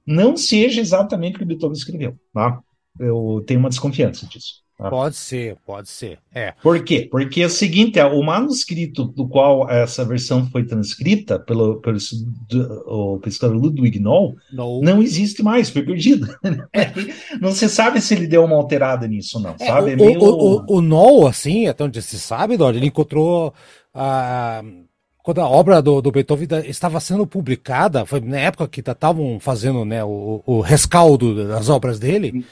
não 0.06 0.36
seja 0.36 0.82
exatamente 0.82 1.36
o 1.36 1.40
que 1.40 1.46
Beethoven 1.46 1.78
escreveu. 1.78 2.18
Tá? 2.34 2.60
Eu 3.00 3.44
tenho 3.46 3.60
uma 3.60 3.70
desconfiança 3.70 4.26
disso. 4.28 4.64
Tá? 4.80 4.90
Pode 4.90 5.18
ser, 5.18 5.58
pode 5.66 5.90
ser. 5.90 6.20
É. 6.34 6.54
Por 6.64 6.82
quê? 6.86 7.06
Porque 7.12 7.42
é 7.42 7.46
o 7.46 7.50
seguinte, 7.50 8.00
é, 8.00 8.06
o 8.06 8.24
manuscrito 8.24 9.04
do 9.04 9.28
qual 9.28 9.70
essa 9.70 10.06
versão 10.06 10.50
foi 10.50 10.64
transcrita 10.64 11.38
pelo, 11.38 11.82
pelo 11.82 11.98
o 12.88 13.20
pesquisador 13.20 13.58
Ludwig 13.58 14.00
Noll 14.00 14.38
no. 14.54 14.80
não 14.82 15.02
existe 15.02 15.44
mais, 15.44 15.70
foi 15.70 15.84
perdido. 15.84 16.34
É. 16.74 16.94
não 17.42 17.52
se 17.52 17.68
sabe 17.68 18.00
se 18.00 18.14
ele 18.14 18.26
deu 18.26 18.46
uma 18.46 18.56
alterada 18.56 19.06
nisso, 19.06 19.38
não. 19.38 19.56
É, 19.60 19.66
sabe? 19.66 19.92
É 19.92 19.96
o, 19.96 19.98
meio... 19.98 20.22
o, 20.22 20.62
o, 20.62 20.78
o 20.78 20.82
Noll, 20.82 21.28
assim, 21.28 21.68
até 21.68 21.84
onde 21.84 22.02
se 22.02 22.18
sabe, 22.18 22.56
Dor, 22.56 22.74
ele 22.74 22.88
encontrou 22.88 23.54
a. 23.94 24.64
quando 25.30 25.42
a 25.42 25.48
obra 25.48 25.80
do, 25.80 26.02
do, 26.02 26.12
Beethoven 26.12 26.48
estava 26.66 27.00
sendo 27.00 27.28
publicada, 27.28 28.04
foi 28.04 28.20
na 28.20 28.40
época 28.40 28.68
que 28.68 28.80
estavam 28.80 29.40
fazendo 29.40 29.86
né, 29.86 30.04
o, 30.04 30.42
o 30.44 30.60
rescaldo 30.60 31.48
das 31.48 31.70
obras 31.70 32.00
dele, 32.00 32.44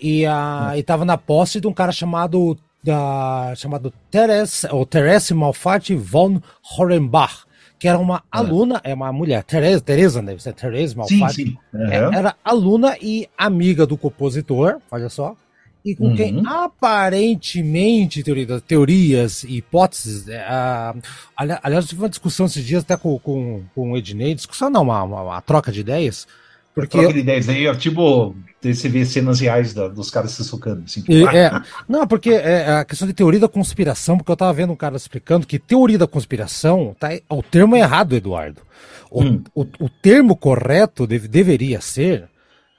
e 0.00 0.24
uh, 0.26 0.74
estava 0.74 1.04
na 1.04 1.18
posse 1.18 1.60
de 1.60 1.66
um 1.66 1.72
cara 1.74 1.92
chamado 1.92 2.56
da 2.82 3.52
chamado 3.56 3.92
Therese, 4.10 4.66
ou 4.70 4.86
Therese 4.86 5.34
Malfatti 5.34 5.94
von 5.94 6.40
Horenbach, 6.78 7.44
que 7.78 7.86
era 7.86 7.98
uma 7.98 8.22
ah. 8.32 8.38
aluna, 8.38 8.80
é 8.84 8.94
uma 8.94 9.12
mulher, 9.12 9.44
Teresa, 9.44 9.82
Teresa 9.82 10.22
deve 10.22 10.42
ser 10.42 10.54
Therese 10.54 10.96
Malfatti, 10.96 11.34
sim, 11.34 11.44
sim. 11.44 11.58
Uhum. 11.74 12.14
era 12.14 12.34
aluna 12.42 12.96
e 13.02 13.28
amiga 13.36 13.86
do 13.86 13.98
compositor, 13.98 14.78
olha 14.90 15.10
só, 15.10 15.36
e 15.84 15.94
com 15.94 16.08
uhum. 16.08 16.16
quem 16.16 16.42
aparentemente 16.46 18.22
teoria, 18.22 18.60
teorias 18.60 19.44
e 19.44 19.58
hipóteses. 19.58 20.26
Uh, 20.26 21.02
aliás, 21.36 21.86
tive 21.86 22.00
uma 22.00 22.08
discussão 22.08 22.46
esses 22.46 22.64
dias 22.64 22.82
até 22.82 22.96
com, 22.96 23.18
com, 23.18 23.62
com 23.74 23.92
o 23.92 23.96
Ednei, 23.96 24.34
discussão 24.34 24.70
não, 24.70 24.82
uma, 24.82 25.02
uma, 25.02 25.22
uma 25.22 25.40
troca 25.42 25.70
de 25.70 25.80
ideias, 25.80 26.26
porque... 26.74 26.98
Troca 26.98 27.12
de 27.12 27.20
ideias 27.20 27.48
aí, 27.48 27.68
ó, 27.68 27.74
tipo, 27.74 28.34
você 28.60 28.88
vê 28.88 29.04
cenas 29.04 29.38
reais 29.38 29.72
da, 29.72 29.86
dos 29.86 30.10
caras 30.10 30.32
se 30.32 30.42
socando. 30.42 30.82
Assim, 30.84 31.04
e, 31.08 31.24
é, 31.24 31.50
não, 31.88 32.04
porque 32.06 32.30
é, 32.30 32.78
a 32.78 32.84
questão 32.84 33.06
de 33.06 33.14
teoria 33.14 33.38
da 33.38 33.48
conspiração, 33.48 34.16
porque 34.16 34.32
eu 34.32 34.36
tava 34.36 34.52
vendo 34.52 34.72
um 34.72 34.76
cara 34.76 34.96
explicando 34.96 35.46
que 35.46 35.58
teoria 35.58 35.98
da 35.98 36.06
conspiração, 36.06 36.96
tá, 36.98 37.10
o 37.28 37.42
termo 37.42 37.76
é 37.76 37.80
errado, 37.80 38.16
Eduardo. 38.16 38.62
O, 39.08 39.22
hum. 39.22 39.44
o, 39.54 39.62
o 39.78 39.88
termo 39.88 40.34
correto 40.34 41.06
deve, 41.06 41.28
deveria 41.28 41.80
ser 41.80 42.28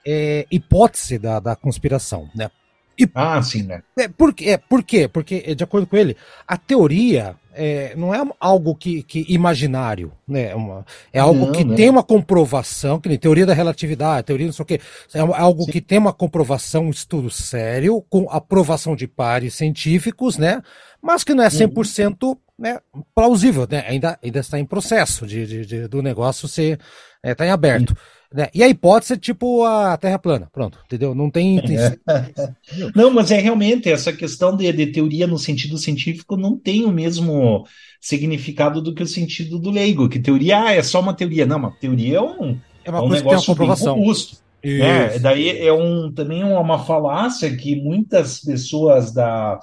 é, 0.05 0.45
hipótese 0.51 1.17
da, 1.17 1.39
da 1.39 1.55
conspiração, 1.55 2.27
né? 2.35 2.50
E, 2.97 3.09
ah, 3.13 3.41
sim, 3.41 3.63
né? 3.63 3.83
É, 3.97 4.07
por, 4.07 4.33
é, 4.41 4.57
por 4.57 4.83
quê? 4.83 5.07
Porque, 5.07 5.53
de 5.53 5.63
acordo 5.63 5.87
com 5.87 5.97
ele, 5.97 6.15
a 6.47 6.57
teoria 6.57 7.35
é, 7.55 7.95
não 7.95 8.13
é 8.13 8.21
algo 8.39 8.75
que, 8.75 9.01
que 9.01 9.25
imaginário, 9.29 10.12
né? 10.27 10.51
É 10.51 10.55
uma, 10.55 10.85
é 11.12 11.19
algo 11.19 11.47
não, 11.47 11.51
que 11.51 11.63
não. 11.63 11.75
tem 11.75 11.89
uma 11.89 12.03
comprovação, 12.03 13.00
que 13.00 13.09
nem 13.09 13.17
teoria 13.17 13.45
da 13.45 13.53
relatividade, 13.53 14.27
teoria 14.27 14.45
não 14.45 14.53
sei 14.53 14.63
o 14.63 14.65
quê. 14.65 14.81
É 15.13 15.19
algo 15.19 15.63
sim. 15.63 15.71
que 15.71 15.81
tem 15.81 15.97
uma 15.97 16.13
comprovação, 16.13 16.85
um 16.85 16.89
estudo 16.89 17.29
sério, 17.29 18.03
com 18.09 18.29
aprovação 18.29 18.95
de 18.95 19.07
pares 19.07 19.55
científicos, 19.55 20.38
né? 20.38 20.62
Mas 21.01 21.24
que 21.24 21.33
não 21.33 21.43
é 21.43 21.47
100% 21.47 22.24
uhum. 22.24 22.35
né, 22.59 22.79
plausível, 23.13 23.67
né? 23.69 23.85
Ainda, 23.88 24.19
ainda 24.21 24.39
está 24.39 24.59
em 24.59 24.65
processo 24.65 25.25
de, 25.25 25.45
de, 25.45 25.65
de 25.65 25.88
do 25.88 26.01
negócio 26.01 26.47
ser, 26.47 26.79
está 27.24 27.45
é, 27.45 27.47
em 27.47 27.51
aberto. 27.51 27.89
Sim. 27.89 28.15
Né? 28.35 28.50
E 28.53 28.62
a 28.62 28.67
hipótese 28.67 29.13
é 29.13 29.17
tipo 29.17 29.63
a 29.63 29.95
Terra 29.95 30.19
plana, 30.19 30.50
pronto, 30.51 30.77
entendeu? 30.85 31.15
Não 31.15 31.29
tem. 31.29 31.62
tem... 31.63 31.77
não, 32.93 33.09
mas 33.09 33.31
é 33.31 33.39
realmente 33.39 33.89
essa 33.89 34.12
questão 34.12 34.57
de, 34.57 34.69
de, 34.74 34.88
teoria 34.88 35.25
no 35.25 35.38
sentido 35.38 35.77
científico 35.77 36.35
não 36.35 36.57
tem 36.57 36.83
o 36.83 36.91
mesmo 36.91 37.33
significado 37.99 38.81
do 38.81 38.93
que 38.93 39.03
o 39.03 39.07
sentido 39.07 39.57
do 39.57 39.71
leigo, 39.71 40.09
que 40.09 40.19
teoria 40.19 40.63
ah, 40.63 40.71
é 40.73 40.83
só 40.83 40.99
uma 40.99 41.13
teoria. 41.13 41.45
Não, 41.45 41.57
uma 41.57 41.71
teoria 41.71 42.17
é 42.17 42.21
um, 42.21 42.57
é 42.83 42.89
uma 42.89 42.99
é 42.99 43.01
um 43.01 43.07
coisa 43.07 43.23
negócio 43.23 43.23
que 43.23 43.27
tem 43.27 43.35
uma 43.35 43.45
comprovação. 43.45 43.95
robusto. 43.95 44.37
É, 44.63 45.19
daí 45.19 45.59
é 45.59 45.71
um, 45.71 46.11
também 46.11 46.43
uma 46.43 46.79
falácia 46.79 47.55
que 47.55 47.75
muitas 47.75 48.39
pessoas 48.39 49.11
da, 49.13 49.59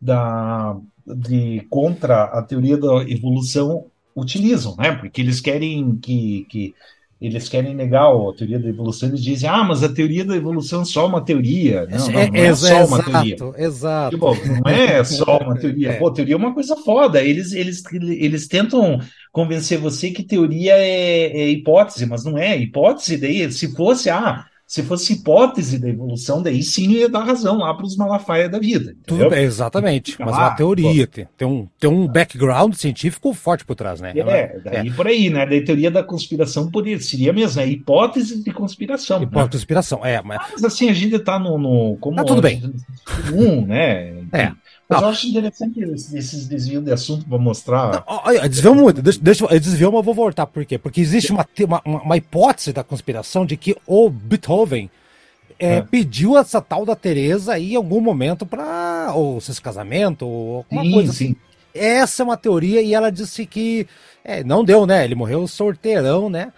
da, 0.00 0.76
de, 1.06 1.66
contra 1.68 2.24
a 2.24 2.42
teoria 2.42 2.78
da 2.78 3.02
evolução 3.02 3.86
utilizam, 4.16 4.74
né? 4.76 4.92
Porque 4.92 5.20
eles 5.20 5.40
querem 5.40 5.96
que, 5.96 6.46
que 6.48 6.74
eles 7.20 7.48
querem 7.48 7.74
negar 7.74 8.10
a 8.10 8.32
teoria 8.34 8.58
da 8.58 8.68
evolução, 8.68 9.08
eles 9.08 9.22
dizem, 9.22 9.48
ah, 9.48 9.64
mas 9.64 9.82
a 9.82 9.88
teoria 9.88 10.22
da 10.22 10.36
evolução 10.36 10.82
é 10.82 10.84
só 10.84 11.06
uma 11.06 11.24
teoria. 11.24 11.86
Não, 11.86 11.98
não, 11.98 12.12
não 12.12 12.20
é, 12.20 12.46
é 12.46 12.54
só 12.54 12.84
uma 12.84 13.02
teoria. 13.02 13.36
Exato. 13.56 14.16
Tipo, 14.16 14.34
não 14.34 14.70
é 14.70 15.02
só 15.02 15.38
uma 15.38 15.56
teoria. 15.58 15.92
É. 15.92 15.92
Pô, 15.94 16.10
teoria 16.10 16.34
é 16.34 16.36
uma 16.36 16.52
coisa 16.52 16.76
foda. 16.76 17.22
Eles, 17.22 17.52
eles, 17.52 17.82
eles 17.92 18.46
tentam 18.46 19.00
convencer 19.32 19.78
você 19.78 20.10
que 20.10 20.22
teoria 20.22 20.74
é, 20.76 21.26
é 21.38 21.48
hipótese, 21.48 22.04
mas 22.04 22.22
não 22.22 22.36
é. 22.36 22.54
Hipótese, 22.58 23.16
daí, 23.16 23.50
se 23.50 23.74
fosse, 23.74 24.10
ah, 24.10 24.44
se 24.66 24.82
fosse 24.82 25.12
hipótese 25.12 25.78
da 25.78 25.88
evolução, 25.88 26.42
daí 26.42 26.60
sim 26.60 26.90
ia 26.90 27.08
dar 27.08 27.22
razão 27.22 27.58
lá 27.58 27.72
para 27.72 27.86
os 27.86 27.96
Malafaia 27.96 28.48
da 28.48 28.58
vida. 28.58 28.96
Tudo 29.06 29.30
bem, 29.30 29.44
exatamente. 29.44 30.16
Mas 30.18 30.34
ah, 30.34 30.38
uma 30.38 30.50
teoria, 30.50 31.06
tem, 31.06 31.28
tem, 31.36 31.46
um, 31.46 31.68
tem 31.78 31.88
um 31.88 32.08
background 32.08 32.74
científico 32.74 33.32
forte 33.32 33.64
por 33.64 33.76
trás, 33.76 34.00
né? 34.00 34.12
É, 34.16 34.58
daí 34.58 34.88
é. 34.88 34.92
por 34.92 35.06
aí, 35.06 35.30
né? 35.30 35.46
Da 35.46 35.64
teoria 35.64 35.90
da 35.90 36.02
conspiração 36.02 36.68
poderia, 36.68 37.00
seria 37.00 37.32
mesmo, 37.32 37.60
é 37.60 37.68
hipótese 37.68 38.42
de 38.42 38.52
conspiração. 38.52 39.22
Hipótese 39.22 39.36
né? 39.36 39.44
de 39.44 39.56
conspiração, 39.58 40.04
é. 40.04 40.20
Mas... 40.20 40.38
mas 40.52 40.64
assim, 40.64 40.88
a 40.88 40.92
gente 40.92 41.14
está 41.14 41.38
no, 41.38 41.56
no. 41.56 41.96
Como 41.98 42.16
tá 42.16 42.24
tudo 42.24 42.42
bem. 42.42 42.60
Um, 43.32 43.64
né? 43.66 44.14
É. 44.32 44.52
Mas 44.88 45.00
não. 45.00 45.08
eu 45.08 45.12
acho 45.12 45.26
interessante 45.26 45.80
esses 45.80 46.46
desvios 46.46 46.84
de 46.84 46.92
assunto 46.92 47.26
para 47.26 47.38
mostrar. 47.38 48.04
desviou 48.48 48.74
muito. 48.74 49.02
Deixa, 49.02 49.18
deixa, 49.20 49.44
eu 49.44 49.60
desviou, 49.60 49.90
mas 49.90 49.98
eu 49.98 50.04
vou 50.04 50.14
voltar. 50.14 50.46
Por 50.46 50.64
quê? 50.64 50.78
Porque 50.78 51.00
existe 51.00 51.32
uma, 51.32 51.46
uma, 51.64 51.82
uma 51.84 52.16
hipótese 52.16 52.72
da 52.72 52.84
conspiração 52.84 53.44
de 53.44 53.56
que 53.56 53.76
o 53.84 54.08
Beethoven 54.08 54.88
é, 55.58 55.76
é. 55.76 55.82
pediu 55.82 56.38
essa 56.38 56.60
tal 56.60 56.84
da 56.84 56.94
Teresa 56.94 57.54
aí 57.54 57.72
em 57.72 57.76
algum 57.76 58.00
momento 58.00 58.46
para 58.46 59.12
ou 59.14 59.40
seu 59.40 59.54
casamento 59.60 60.26
ou 60.26 60.56
alguma 60.58 60.84
sim, 60.84 60.92
coisa 60.92 61.10
assim. 61.10 61.28
Sim. 61.28 61.36
Essa 61.74 62.22
é 62.22 62.24
uma 62.24 62.36
teoria 62.36 62.80
e 62.80 62.94
ela 62.94 63.10
disse 63.10 63.44
que 63.44 63.86
é, 64.24 64.44
não 64.44 64.64
deu, 64.64 64.86
né? 64.86 65.04
Ele 65.04 65.14
morreu 65.14 65.46
sorteirão, 65.46 66.30
né? 66.30 66.52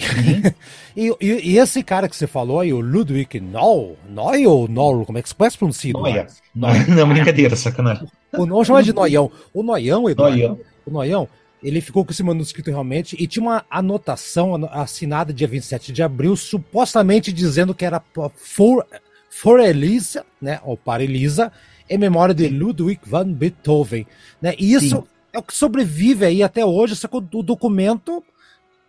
Uhum. 0.00 0.52
e, 0.96 1.08
e, 1.20 1.52
e, 1.52 1.58
esse 1.58 1.82
cara 1.82 2.08
que 2.08 2.16
você 2.16 2.26
falou 2.26 2.60
aí, 2.60 2.72
o 2.72 2.80
Ludwig 2.80 3.40
Noll, 3.40 3.96
Noy 4.08 4.46
ou 4.46 4.66
Noll, 4.66 5.04
como 5.04 5.18
é 5.18 5.22
que 5.22 5.28
se 5.28 5.34
pode 5.34 5.56
pronunciar? 5.56 5.94
Noia. 5.94 6.26
Não, 6.54 7.08
brincadeira, 7.08 7.54
sacanagem. 7.54 8.08
O 8.32 8.46
Noll 8.46 8.64
chama 8.64 8.82
de 8.82 8.92
Noião. 8.92 9.30
O 9.52 9.62
Noião, 9.62 10.08
Eduardo, 10.08 10.36
Noião. 10.36 10.58
o 10.86 10.90
Noião, 10.90 11.28
ele 11.62 11.80
ficou 11.80 12.04
com 12.04 12.12
esse 12.12 12.22
manuscrito 12.22 12.70
realmente 12.70 13.16
e 13.18 13.26
tinha 13.26 13.42
uma 13.42 13.64
anotação 13.70 14.54
assinada 14.72 15.32
dia 15.32 15.46
27 15.46 15.92
de 15.92 16.02
abril, 16.02 16.34
supostamente 16.36 17.32
dizendo 17.32 17.74
que 17.74 17.84
era 17.84 18.02
for, 18.36 18.86
for 19.28 19.60
Elisa, 19.60 20.24
né, 20.40 20.60
ou 20.64 20.76
para 20.76 21.04
Elisa, 21.04 21.52
em 21.88 21.98
memória 21.98 22.34
de 22.34 22.48
Ludwig 22.48 23.00
van 23.04 23.30
Beethoven, 23.32 24.06
né? 24.40 24.54
E 24.58 24.72
isso 24.72 24.96
Sim. 24.96 25.04
é 25.32 25.38
o 25.38 25.42
que 25.42 25.54
sobrevive 25.54 26.24
aí 26.24 26.42
até 26.42 26.64
hoje, 26.64 26.94
só 26.94 27.08
que 27.08 27.16
o 27.16 27.42
documento 27.42 28.22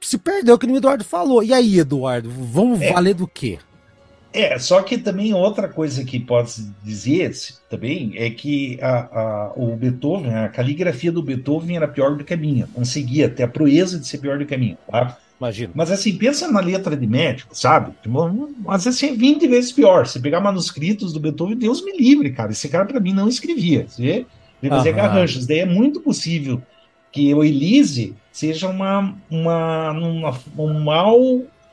se 0.01 0.17
perdeu, 0.17 0.58
que 0.58 0.65
o 0.65 0.75
Eduardo 0.75 1.03
falou. 1.03 1.43
E 1.43 1.53
aí, 1.53 1.79
Eduardo, 1.79 2.29
vamos 2.29 2.81
é. 2.81 2.91
valer 2.91 3.13
do 3.13 3.27
quê? 3.27 3.60
É, 4.34 4.58
só 4.58 4.81
que 4.81 4.98
também 4.98 5.34
outra 5.34 5.67
coisa 5.67 6.05
que 6.05 6.17
pode 6.17 6.53
dizer 6.81 7.34
também 7.70 8.13
é 8.15 8.29
que 8.29 8.79
a, 8.81 9.20
a, 9.20 9.53
o 9.58 9.75
Beethoven, 9.75 10.34
a 10.34 10.48
caligrafia 10.48 11.12
do 11.12 11.22
Beethoven 11.22 11.75
era 11.75 11.88
pior 11.88 12.15
do 12.15 12.24
que 12.24 12.34
a 12.34 12.38
minha. 12.38 12.67
Conseguia 12.74 13.27
ter 13.27 13.43
a 13.43 13.48
proeza 13.48 14.00
de 14.00 14.08
ser 14.08 14.20
pior 14.20 14.39
do 14.39 14.46
que 14.46 14.55
a 14.55 14.58
minha, 14.58 14.77
tá? 14.89 15.17
Imagina. 15.38 15.74
Mas 15.75 15.91
assim, 15.91 16.17
pensa 16.17 16.48
na 16.48 16.62
letra 16.62 16.96
de 16.96 17.05
médico, 17.05 17.53
sabe? 17.53 17.93
Às 18.67 18.86
vezes 18.86 19.03
é 19.03 19.12
20 19.12 19.48
vezes 19.48 19.72
pior. 19.72 20.08
Você 20.08 20.20
pegar 20.20 20.39
manuscritos 20.39 21.12
do 21.12 21.20
Beethoven, 21.20 21.58
Deus 21.58 21.84
me 21.84 21.98
livre, 21.98 22.31
cara. 22.31 22.51
Esse 22.51 22.70
cara, 22.70 22.86
para 22.86 23.00
mim, 23.00 23.12
não 23.12 23.27
escrevia. 23.27 23.86
Você 23.88 24.25
fazia 24.70 24.91
garranchos. 24.91 25.46
Daí 25.46 25.60
é 25.60 25.65
muito 25.65 26.00
possível 26.00 26.62
que 27.12 27.34
o 27.34 27.44
Elise 27.44 28.15
seja 28.32 28.68
uma, 28.70 29.15
uma, 29.30 29.91
uma 29.91 30.39
um 30.58 30.80
mal 30.80 31.20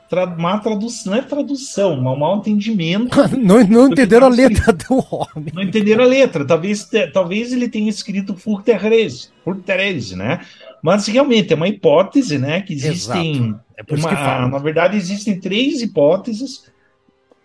tra, 0.09 0.25
má 0.25 0.57
tradução, 0.57 1.13
não 1.13 1.19
é 1.19 1.21
tradução, 1.21 1.93
um 1.93 2.15
mau 2.17 2.37
entendimento. 2.37 3.15
não, 3.37 3.63
não 3.65 3.87
entenderam 3.87 4.27
a 4.27 4.29
letra 4.29 4.73
do 4.73 5.05
homem. 5.09 5.53
Não 5.53 5.63
entenderam 5.63 6.03
a 6.03 6.07
letra. 6.07 6.43
Talvez, 6.43 6.89
talvez 7.13 7.53
ele 7.53 7.69
tenha 7.69 7.89
escrito 7.89 8.35
Furterese, 8.35 9.29
Furterese, 9.43 10.15
né? 10.15 10.41
Mas 10.81 11.07
realmente 11.07 11.53
é 11.53 11.55
uma 11.55 11.67
hipótese, 11.67 12.37
né? 12.37 12.61
Que 12.61 12.73
existem. 12.73 13.55
É 13.77 13.83
por 13.83 13.97
uma, 13.97 14.09
que 14.09 14.15
na 14.15 14.57
verdade, 14.57 14.97
existem 14.97 15.39
três 15.39 15.81
hipóteses 15.81 16.69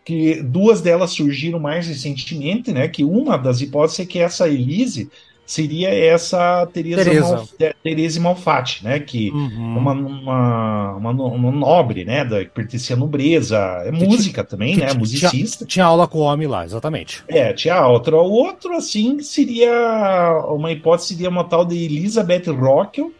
que 0.04 0.42
duas 0.42 0.80
delas 0.82 1.12
surgiram 1.12 1.58
mais 1.58 1.86
recentemente, 1.86 2.72
né? 2.72 2.88
Que 2.88 3.04
uma 3.04 3.36
das 3.36 3.60
hipóteses 3.60 4.00
é 4.00 4.06
que 4.06 4.18
essa 4.18 4.48
Elise 4.48 5.10
seria 5.46 5.88
essa 5.88 6.66
Teresa, 6.72 7.04
Teresa. 7.04 7.36
Mal, 7.36 7.48
Teresa 7.82 8.20
Malfatti, 8.20 8.84
né? 8.84 8.98
Que 8.98 9.30
uhum. 9.30 9.78
uma, 9.78 9.92
uma, 9.92 10.92
uma, 10.96 11.10
uma, 11.10 11.52
nobre, 11.52 12.04
né? 12.04 12.24
Da, 12.24 12.44
que 12.44 12.50
pertencia 12.50 12.96
à 12.96 12.98
nobreza, 12.98 13.58
é 13.84 13.92
que 13.92 14.06
música 14.06 14.42
tinha, 14.42 14.44
também, 14.44 14.76
né? 14.76 14.92
Musicista. 14.94 15.58
Tinha, 15.58 15.68
tinha, 15.68 15.84
aula 15.84 16.08
com 16.08 16.18
o 16.18 16.22
homem 16.22 16.46
lá, 16.46 16.64
exatamente. 16.64 17.22
É, 17.28 17.52
tinha 17.52 17.86
outra. 17.86 18.16
O 18.16 18.32
outro, 18.32 18.74
assim, 18.74 19.20
seria 19.20 20.44
uma 20.48 20.72
hipótese 20.72 21.08
seria 21.08 21.28
uma 21.28 21.44
tal 21.44 21.64
de 21.64 21.76
Elizabeth 21.76 22.50
Rockwell, 22.50 23.12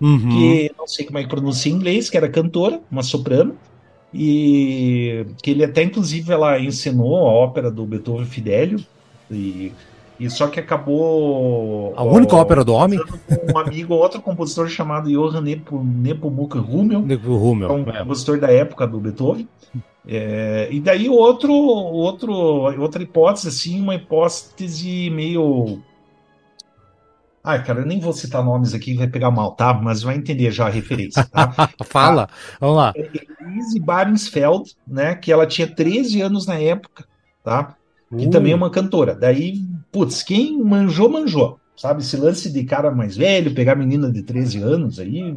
uhum. 0.00 0.28
que 0.28 0.70
não 0.76 0.86
sei 0.86 1.06
como 1.06 1.18
é 1.18 1.22
que 1.22 1.28
pronuncia 1.28 1.72
em 1.72 1.76
inglês, 1.76 2.10
que 2.10 2.16
era 2.16 2.28
cantora, 2.28 2.80
uma 2.90 3.02
soprano. 3.02 3.56
e 4.12 5.26
que 5.42 5.50
ele 5.50 5.64
até 5.64 5.82
inclusive 5.82 6.30
ela 6.30 6.60
ensinou 6.60 7.16
a 7.16 7.32
ópera 7.32 7.70
do 7.70 7.84
Beethoven 7.86 8.26
Fidelio 8.26 8.78
e, 9.30 9.72
e 10.18 10.30
só 10.30 10.46
que 10.46 10.60
acabou 10.60 11.92
a 11.96 12.02
única 12.04 12.36
ó, 12.36 12.40
ópera 12.40 12.64
do 12.64 12.72
homem 12.72 13.00
um 13.52 13.58
amigo 13.58 13.94
outro 13.94 14.20
compositor 14.20 14.68
chamado 14.68 15.10
Johann 15.10 15.42
Nepomuk 15.42 16.56
Hummel, 16.56 17.00
Hummel 17.00 17.72
um 17.72 17.90
é. 17.90 17.98
compositor 17.98 18.38
da 18.38 18.50
época 18.50 18.86
do 18.86 19.00
Beethoven 19.00 19.48
é, 20.06 20.68
e 20.70 20.80
daí 20.80 21.08
outro 21.08 21.52
outro 21.52 22.32
outra 22.32 23.02
hipótese 23.02 23.48
assim 23.48 23.80
uma 23.80 23.94
hipótese 23.94 25.10
meio 25.10 25.80
Ai, 27.46 27.62
cara, 27.62 27.80
eu 27.80 27.86
nem 27.86 28.00
vou 28.00 28.14
citar 28.14 28.42
nomes 28.42 28.72
aqui, 28.72 28.94
vai 28.94 29.06
pegar 29.06 29.30
mal, 29.30 29.52
tá? 29.52 29.74
Mas 29.74 30.02
vai 30.02 30.16
entender 30.16 30.50
já 30.50 30.66
a 30.66 30.70
referência, 30.70 31.22
tá? 31.24 31.52
Fala, 31.84 32.26
vamos 32.58 32.76
lá. 32.76 32.94
Elise 32.96 33.78
Barensfeld, 33.78 34.74
né? 34.88 35.14
Que 35.14 35.30
ela 35.30 35.46
tinha 35.46 35.66
13 35.66 36.22
anos 36.22 36.46
na 36.46 36.58
época, 36.58 37.04
tá? 37.42 37.76
Que 38.16 38.26
uh. 38.26 38.30
também 38.30 38.52
é 38.52 38.56
uma 38.56 38.70
cantora. 38.70 39.14
Daí, 39.14 39.62
putz, 39.94 40.24
quem 40.24 40.60
manjou, 40.60 41.08
manjou. 41.08 41.60
Sabe, 41.76 42.02
esse 42.02 42.16
lance 42.16 42.50
de 42.50 42.64
cara 42.64 42.90
mais 42.90 43.16
velho, 43.16 43.54
pegar 43.54 43.76
menina 43.76 44.10
de 44.10 44.22
13 44.22 44.58
anos 44.58 44.98
aí, 44.98 45.34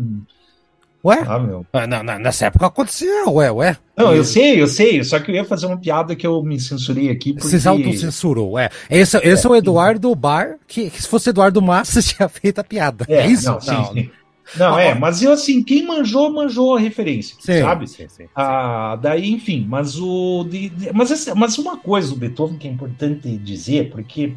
Ué? 1.05 1.23
Ah, 1.27 1.39
meu. 1.39 1.65
Ah, 1.71 1.85
na, 1.85 2.03
na, 2.03 2.19
nessa 2.19 2.47
época 2.47 2.65
acontecia, 2.65 3.29
ué, 3.29 3.51
ué. 3.51 3.77
Não, 3.95 4.13
eu 4.13 4.23
sei, 4.23 4.61
eu 4.61 4.67
sei, 4.67 5.03
só 5.03 5.19
que 5.19 5.31
eu 5.31 5.35
ia 5.35 5.45
fazer 5.45 5.67
uma 5.67 5.77
piada 5.77 6.15
que 6.15 6.25
eu 6.25 6.41
me 6.43 6.59
censurei 6.59 7.09
aqui. 7.09 7.33
Porque... 7.33 7.47
Você 7.47 7.59
se 7.59 7.67
autocensurou, 7.67 8.57
é. 8.57 8.69
Esse, 8.89 9.17
esse 9.17 9.45
é, 9.45 9.49
é 9.49 9.51
o 9.51 9.55
Eduardo 9.55 10.13
Bar, 10.15 10.55
que, 10.67 10.89
que, 10.89 11.01
se 11.01 11.07
fosse 11.07 11.29
Eduardo 11.29 11.61
Massa, 11.61 12.01
tinha 12.03 12.27
feito 12.27 12.59
a 12.59 12.63
piada. 12.63 13.05
É, 13.07 13.21
é 13.21 13.27
isso? 13.27 13.49
Não, 13.49 13.61
sim, 13.61 13.71
não. 13.71 13.93
Sim. 13.93 14.09
Não, 14.55 14.79
é, 14.79 14.93
mas 14.95 15.21
eu 15.21 15.31
assim, 15.31 15.63
quem 15.63 15.85
manjou, 15.85 16.31
manjou 16.31 16.75
a 16.75 16.79
referência, 16.79 17.35
sim, 17.39 17.59
sabe? 17.59 17.87
Sim, 17.87 18.07
sim, 18.07 18.25
ah, 18.35 18.97
daí, 19.01 19.31
enfim, 19.31 19.65
mas 19.67 19.99
o. 19.99 20.45
De, 20.49 20.69
de, 20.69 20.93
mas, 20.93 21.27
mas 21.35 21.57
uma 21.57 21.77
coisa 21.77 22.09
do 22.09 22.15
Beethoven 22.15 22.57
que 22.57 22.67
é 22.67 22.71
importante 22.71 23.37
dizer, 23.37 23.89
porque 23.89 24.33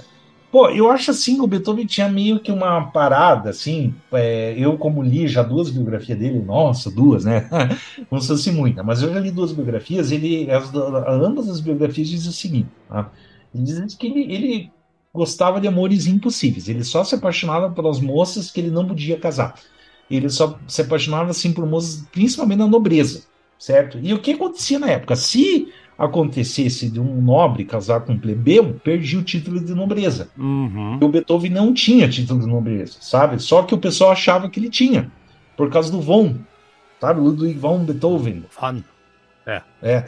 Pô, 0.51 0.69
eu 0.69 0.91
acho 0.91 1.13
assim 1.13 1.37
que 1.37 1.43
o 1.43 1.47
Beethoven 1.47 1.87
tinha 1.87 2.09
meio 2.09 2.41
que 2.41 2.51
uma 2.51 2.91
parada, 2.91 3.51
assim. 3.51 3.95
É, 4.13 4.53
eu, 4.59 4.77
como 4.77 5.01
li 5.01 5.29
já 5.29 5.45
duas 5.45 5.71
biografias 5.71 6.19
dele, 6.19 6.41
nossa, 6.41 6.91
duas, 6.91 7.25
né? 7.25 7.49
Não 8.11 8.21
sei 8.21 8.37
se 8.37 8.51
muita, 8.51 8.83
mas 8.83 9.01
eu 9.01 9.13
já 9.15 9.21
li 9.21 9.31
duas 9.31 9.53
biografias. 9.53 10.11
Ele, 10.11 10.51
as, 10.51 10.75
ambas 10.75 11.49
as 11.49 11.61
biografias 11.61 12.09
dizem 12.09 12.31
o 12.31 12.33
seguinte: 12.33 12.69
tá? 12.89 13.13
ele 13.55 13.63
diz 13.63 13.95
que 13.95 14.07
ele, 14.09 14.23
ele 14.23 14.73
gostava 15.15 15.61
de 15.61 15.69
amores 15.69 16.09
impossíveis. 16.09 16.69
Ele 16.69 16.83
só 16.83 17.05
se 17.05 17.15
apaixonava 17.15 17.71
pelas 17.71 18.01
moças 18.01 18.51
que 18.51 18.61
ele 18.61 18.71
não 18.71 18.89
podia 18.89 19.21
casar. 19.21 19.55
Ele 20.11 20.29
só 20.29 20.59
se 20.67 20.83
apaixonava 20.83 21.31
assim 21.31 21.53
por 21.53 21.67
moças, 21.67 22.05
principalmente 22.11 22.59
na 22.59 22.67
nobreza, 22.67 23.23
certo? 23.59 23.99
E 24.03 24.13
o 24.13 24.19
que 24.19 24.33
acontecia 24.33 24.79
na 24.79 24.91
época? 24.91 25.15
Se 25.15 25.69
acontecesse 25.97 26.91
de 26.91 26.99
um 26.99 27.21
nobre 27.21 27.65
casar 27.65 28.01
com 28.01 28.15
um 28.15 28.19
plebeu, 28.19 28.75
perdia 28.83 29.19
o 29.19 29.23
título 29.23 29.61
de 29.61 29.75
nobreza. 29.75 30.31
Uhum. 30.37 30.99
E 31.01 31.05
o 31.05 31.09
Beethoven 31.09 31.51
não 31.51 31.75
tinha 31.75 32.09
título 32.09 32.41
de 32.41 32.47
nobreza, 32.47 32.97
sabe? 33.01 33.39
Só 33.39 33.63
que 33.63 33.75
o 33.75 33.79
pessoal 33.79 34.11
achava 34.11 34.49
que 34.49 34.59
ele 34.59 34.71
tinha, 34.71 35.13
por 35.57 35.69
causa 35.71 35.93
do 35.93 36.01
von, 36.01 36.37
sabe? 37.01 37.21
Ludwig 37.21 37.59
von 37.59 37.85
Beethoven. 37.85 38.45
Von. 38.59 38.83
É. 39.47 39.63
É. 39.83 40.05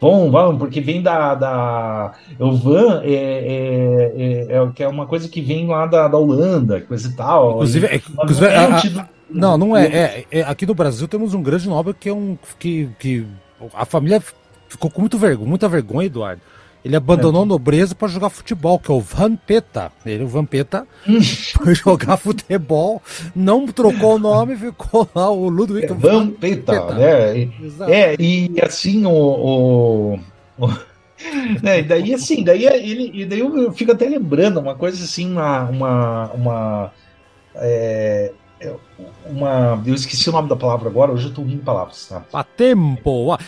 Von, 0.00 0.30
von, 0.30 0.58
porque 0.58 0.80
vem 0.80 1.00
da. 1.00 1.34
da 1.34 2.12
o 2.38 2.52
van 2.52 3.02
é, 3.04 3.14
é, 3.14 4.12
é, 4.16 4.46
é, 4.52 4.82
é 4.82 4.88
uma 4.88 5.06
coisa 5.06 5.28
que 5.28 5.40
vem 5.40 5.68
lá 5.68 5.86
da, 5.86 6.08
da 6.08 6.18
Holanda, 6.18 6.80
coisa 6.80 7.08
e 7.08 7.12
tal. 7.12 7.52
Inclusive, 7.52 7.86
é, 7.86 7.96
inclusive 7.96 8.46
é 8.46 8.56
a, 8.56 8.76
a, 8.76 9.08
não, 9.28 9.58
não 9.58 9.76
é, 9.76 9.86
é, 9.86 10.26
é, 10.30 10.42
Aqui 10.42 10.66
no 10.66 10.74
Brasil 10.74 11.08
temos 11.08 11.34
um 11.34 11.42
grande 11.42 11.68
nobre 11.68 11.94
que 11.94 12.08
é 12.08 12.12
um. 12.12 12.38
que, 12.58 12.88
que 12.98 13.26
a 13.74 13.84
família 13.84 14.22
ficou 14.68 14.90
com 14.90 15.00
muito 15.00 15.18
vergonha, 15.18 15.48
muita 15.48 15.68
vergonha, 15.68 16.06
Eduardo. 16.06 16.42
Ele 16.84 16.94
abandonou 16.94 17.40
é. 17.40 17.44
a 17.44 17.48
nobreza 17.48 17.96
para 17.96 18.06
jogar 18.06 18.30
futebol, 18.30 18.78
que 18.78 18.88
é 18.92 18.94
o 18.94 19.00
Vampeta. 19.00 19.90
Ele, 20.04 20.22
o 20.22 20.28
Vampeta, 20.28 20.86
foi 21.60 21.74
jogar 21.74 22.16
futebol, 22.16 23.02
não 23.34 23.66
trocou 23.66 24.14
o 24.14 24.18
nome, 24.20 24.54
ficou 24.56 25.08
lá 25.12 25.28
o 25.28 25.48
Ludwig. 25.48 25.86
É, 25.86 25.94
Vampeta, 25.94 26.94
né? 26.94 27.50
É, 27.88 28.16
e 28.20 28.54
assim, 28.62 29.04
o. 29.04 29.10
o, 29.10 30.18
o 30.58 30.68
né, 31.62 31.80
e 31.80 31.82
daí 31.82 32.14
assim, 32.14 32.44
daí 32.44 32.66
ele, 32.66 33.10
e 33.14 33.24
daí 33.24 33.40
eu 33.40 33.72
fico 33.72 33.90
até 33.90 34.06
lembrando 34.06 34.60
uma 34.60 34.74
coisa 34.74 35.02
assim, 35.02 35.32
uma, 35.32 35.62
uma, 35.64 36.30
uma 36.32 36.92
é, 37.56 38.32
uma. 39.26 39.82
Eu 39.84 39.94
esqueci 39.94 40.28
o 40.28 40.32
nome 40.32 40.48
da 40.48 40.56
palavra 40.56 40.88
agora, 40.88 41.12
hoje 41.12 41.24
eu 41.24 41.30
estou 41.30 41.44
rindo 41.44 41.62
palavras. 41.62 42.06
Tá? 42.08 42.22
A 42.32 42.44
tempo! 42.44 43.32
Ah, 43.32 43.38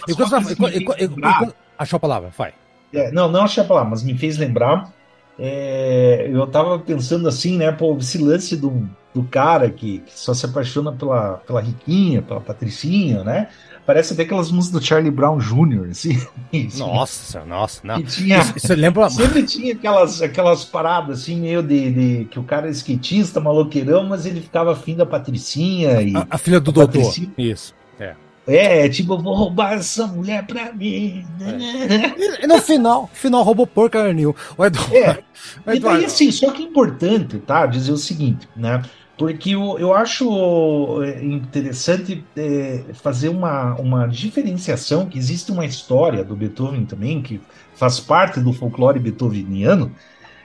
achou 1.79 1.97
a 1.97 2.01
palavra, 2.01 2.31
vai. 2.37 2.53
É, 2.93 3.11
não, 3.11 3.31
não 3.31 3.43
achei 3.43 3.63
a 3.63 3.67
palavra, 3.67 3.91
mas 3.91 4.03
me 4.03 4.17
fez 4.17 4.39
lembrar. 4.39 4.93
É, 5.39 6.29
eu 6.31 6.45
estava 6.45 6.79
pensando 6.79 7.29
assim, 7.29 7.57
né, 7.57 7.71
pô, 7.71 7.97
esse 7.97 8.19
lance 8.19 8.57
do, 8.57 8.89
do 9.15 9.23
cara 9.23 9.71
que, 9.71 10.01
que, 10.01 10.19
só 10.19 10.35
se 10.35 10.45
apaixona 10.45 10.93
pela, 10.93 11.35
pela 11.47 11.61
riquinha, 11.61 12.23
pela 12.23 12.41
patricinha, 12.41 13.23
né? 13.23 13.49
Parece 13.89 14.13
até 14.13 14.25
aquelas 14.25 14.53
músicas 14.53 14.83
do 14.83 14.87
Charlie 14.87 15.11
Brown 15.11 15.39
Jr., 15.39 15.89
assim. 15.91 16.21
Nossa, 16.77 17.43
nossa, 17.47 17.81
não. 17.83 18.03
tinha, 18.03 18.43
Você 18.43 18.77
lembra... 18.77 19.09
Sempre 19.09 19.43
tinha 19.45 19.73
aquelas, 19.73 20.21
aquelas 20.21 20.63
paradas, 20.63 21.23
assim, 21.23 21.41
meio 21.41 21.63
de, 21.63 21.91
de, 21.91 22.25
que 22.27 22.39
o 22.39 22.43
cara 22.43 22.69
é 22.69 22.71
skatista, 22.71 23.41
maloqueirão, 23.41 24.05
mas 24.05 24.27
ele 24.27 24.43
ficava 24.43 24.73
afim 24.73 24.95
da 24.95 25.07
Patricinha. 25.07 26.03
E 26.03 26.15
a, 26.15 26.27
a 26.29 26.37
filha 26.37 26.61
do 26.61 26.71
doutor. 26.71 27.03
Patricinha. 27.03 27.33
Isso, 27.39 27.75
é. 27.99 28.15
É, 28.47 28.89
tipo, 28.91 29.17
vou 29.17 29.35
roubar 29.35 29.73
essa 29.73 30.07
mulher 30.07 30.47
pra 30.47 30.71
mim. 30.71 31.25
É. 31.41 32.45
E 32.45 32.47
no 32.47 32.61
final, 32.61 33.09
final 33.15 33.43
roubou 33.43 33.67
por 33.67 33.89
Carnil. 33.89 34.37
O 34.59 34.67
Eduardo, 34.67 34.97
é. 34.97 35.19
O 35.67 35.71
Eduardo. 35.71 35.77
E 35.77 35.81
daí, 35.81 36.05
assim, 36.05 36.31
só 36.31 36.51
que 36.51 36.63
é 36.63 36.67
importante, 36.67 37.39
tá? 37.39 37.65
Dizer 37.65 37.93
o 37.93 37.97
seguinte, 37.97 38.47
né? 38.55 38.83
Porque 39.19 39.51
eu, 39.51 39.77
eu 39.81 39.93
acho 39.93 41.03
é, 41.03 41.25
interessante 41.25 42.25
é, 42.37 42.85
fazer 42.95 43.29
uma, 43.29 43.75
uma 43.75 44.07
diferenciação, 44.07 45.07
que 45.07 45.19
existe 45.19 45.51
uma 45.51 45.67
história 45.67 46.23
do 46.23 46.37
Beethoven 46.37 46.85
também, 46.85 47.21
que 47.21 47.41
faz 47.75 47.99
parte 47.99 48.39
do 48.39 48.53
folclore 48.53 49.01
beethoveniano, 49.01 49.91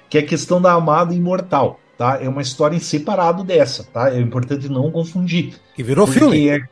que 0.10 0.18
é 0.18 0.22
a 0.22 0.26
questão 0.26 0.60
da 0.60 0.74
amada 0.74 1.14
imortal, 1.14 1.80
tá? 1.96 2.20
É 2.20 2.28
uma 2.28 2.42
história 2.42 2.76
em 2.76 2.80
separado 2.80 3.44
dessa, 3.44 3.84
tá? 3.84 4.12
É 4.12 4.20
importante 4.20 4.68
não 4.68 4.92
confundir. 4.92 5.54
Que 5.76 5.84
virou 5.84 6.08
filme. 6.08 6.50
É, 6.50 6.64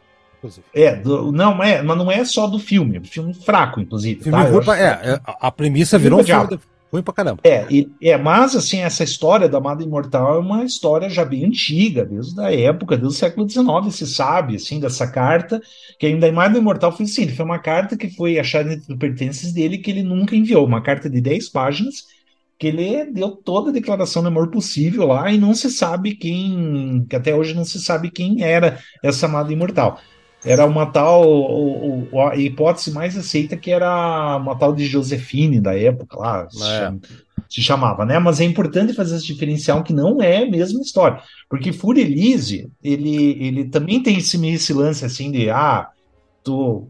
é 0.73 0.95
do, 0.95 1.31
não, 1.31 1.61
é, 1.63 1.83
mas 1.83 1.97
não 1.97 2.11
é 2.11 2.25
só 2.25 2.47
do 2.47 2.57
filme, 2.57 2.97
é 2.97 2.99
um 2.99 3.05
filme 3.05 3.33
fraco, 3.35 3.79
inclusive. 3.79 4.23
Filme 4.23 4.61
tá? 4.61 4.77
é, 4.77 5.13
é, 5.13 5.21
a 5.23 5.51
premissa 5.51 5.99
virou 5.99 6.21
um 6.21 6.23
filme, 6.23 6.59
Ruim 6.91 7.01
pra 7.01 7.13
caramba. 7.13 7.39
É, 7.43 7.65
e, 7.71 7.89
é, 8.01 8.17
mas 8.17 8.53
assim, 8.55 8.79
essa 8.81 9.03
história 9.03 9.47
da 9.47 9.59
Amada 9.59 9.81
Imortal 9.81 10.35
é 10.35 10.39
uma 10.39 10.65
história 10.65 11.09
já 11.09 11.23
bem 11.23 11.45
antiga, 11.45 12.05
desde 12.05 12.39
a 12.41 12.53
época, 12.53 12.97
desde 12.97 13.15
o 13.15 13.17
século 13.17 13.49
XIX, 13.49 13.95
se 13.95 14.05
sabe, 14.05 14.57
assim, 14.57 14.79
dessa 14.79 15.07
carta, 15.09 15.61
que 15.97 16.05
ainda 16.05 16.27
a 16.27 16.29
Amada 16.29 16.57
Imortal 16.57 16.91
foi 16.91 17.05
assim, 17.05 17.29
foi 17.29 17.45
uma 17.45 17.59
carta 17.59 17.95
que 17.95 18.09
foi 18.09 18.37
achada 18.37 18.73
entre 18.73 18.97
pertences 18.97 19.53
dele 19.53 19.77
que 19.77 19.89
ele 19.89 20.03
nunca 20.03 20.35
enviou, 20.35 20.65
uma 20.65 20.81
carta 20.81 21.09
de 21.09 21.21
10 21.21 21.47
páginas, 21.49 22.07
que 22.59 22.67
ele 22.67 23.05
deu 23.05 23.31
toda 23.31 23.69
a 23.69 23.73
declaração 23.73 24.21
de 24.21 24.27
amor 24.27 24.51
possível 24.51 25.07
lá 25.07 25.31
e 25.31 25.37
não 25.37 25.53
se 25.55 25.71
sabe 25.71 26.13
quem, 26.13 27.05
que 27.09 27.15
até 27.15 27.33
hoje 27.33 27.55
não 27.55 27.63
se 27.63 27.81
sabe 27.81 28.11
quem 28.11 28.43
era 28.43 28.77
essa 29.01 29.27
Amada 29.27 29.51
Imortal. 29.51 29.99
Era 30.43 30.65
uma 30.65 30.87
tal, 30.87 31.23
o, 31.23 32.07
o, 32.11 32.27
a 32.27 32.35
hipótese 32.35 32.91
mais 32.91 33.15
aceita 33.15 33.55
que 33.55 33.71
era 33.71 34.37
uma 34.37 34.55
tal 34.55 34.73
de 34.73 34.85
Josefine 34.85 35.59
da 35.59 35.77
época 35.77 36.17
lá, 36.17 36.49
se, 36.49 36.63
é. 36.63 36.93
se, 37.47 37.61
chamava, 37.61 38.05
né? 38.05 38.17
Mas 38.17 38.41
é 38.41 38.43
importante 38.43 38.93
fazer 38.93 39.17
esse 39.17 39.27
diferencial 39.27 39.83
que 39.83 39.93
não 39.93 40.21
é 40.21 40.43
a 40.43 40.49
mesma 40.49 40.81
história, 40.81 41.21
porque 41.47 41.71
Furelise, 41.71 42.71
ele, 42.83 43.37
ele 43.39 43.65
também 43.65 44.01
tem 44.01 44.17
esse, 44.17 44.43
esse 44.47 44.73
lance 44.73 45.05
assim 45.05 45.31
de, 45.31 45.49
ah, 45.51 45.89
tô, 46.43 46.87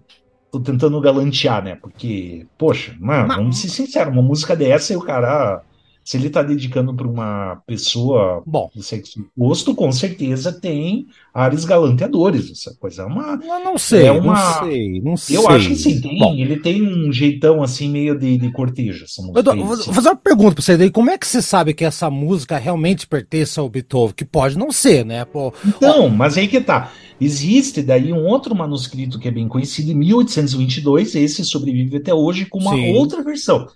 tô 0.50 0.60
tentando 0.60 1.02
galantear, 1.02 1.62
né? 1.62 1.76
Porque, 1.76 2.48
poxa, 2.58 2.96
mano, 3.00 3.28
Mas... 3.28 3.38
vamos 3.38 3.58
ser 3.58 3.68
sinceros, 3.68 4.14
uma 4.14 4.22
música 4.22 4.56
dessa 4.56 4.94
e 4.94 4.96
o 4.96 5.02
cara 5.02 5.62
se 6.04 6.18
ele 6.18 6.28
está 6.28 6.42
dedicando 6.42 6.94
para 6.94 7.08
uma 7.08 7.62
pessoa 7.68 8.42
Bom. 8.46 8.70
do 8.76 8.82
sexo 8.82 9.24
oposto, 9.36 9.76
com 9.76 9.92
certeza 9.92 10.52
tem 10.52 11.08
ares 11.34 11.64
galanteadores. 11.64 12.52
Essa 12.52 12.76
coisa 12.80 13.04
é 13.04 13.06
uma. 13.06 13.40
Eu 13.44 13.64
não 13.64 13.78
sei, 13.78 14.08
é 14.08 14.12
uma, 14.12 14.34
não 14.34 14.64
sei, 14.64 15.02
não 15.02 15.18
sei. 15.18 15.38
Eu 15.38 15.48
acho 15.48 15.68
que 15.70 15.76
sim, 15.76 16.02
tem. 16.02 16.18
Bom. 16.18 16.34
Ele 16.34 16.58
tem 16.58 16.82
um 16.82 17.12
jeitão 17.12 17.62
assim, 17.62 17.90
meio 17.90 18.18
de, 18.18 18.38
de 18.38 18.52
cortejo. 18.52 19.06
vou, 19.34 19.44
vou 19.44 19.78
fazer 19.78 20.10
uma 20.10 20.16
pergunta 20.16 20.56
para 20.56 20.64
você 20.64 20.78
daí. 20.78 20.90
Como 20.90 21.10
é 21.10 21.18
que 21.18 21.28
você 21.28 21.42
sabe 21.42 21.74
que 21.74 21.86
essa 21.86 22.10
música 22.10 22.58
realmente 22.58 23.06
pertence 23.06 23.60
ao 23.60 23.70
Beethoven? 23.70 24.16
Que 24.16 24.26
pode 24.26 24.58
não 24.58 24.72
ser, 24.72 25.06
né? 25.06 25.24
Pô, 25.26 25.54
então, 25.66 26.06
ó... 26.06 26.10
mas 26.10 26.38
aí 26.38 26.48
que 26.48 26.60
tá. 26.60 26.92
Existe 27.20 27.84
daí 27.84 28.12
um 28.12 28.26
outro 28.26 28.56
manuscrito 28.56 29.20
que 29.20 29.28
é 29.28 29.32
bem 29.32 29.48
conhecido, 29.48 29.92
em 29.92 29.96
1822, 29.96 31.14
esse 31.14 31.46
sobrevive 31.46 31.98
até 31.98 32.12
hoje 32.12 32.46
com 32.46 32.58
uma 32.58 32.74
sim. 32.74 32.96
outra 32.96 33.22
versão. 33.22 33.68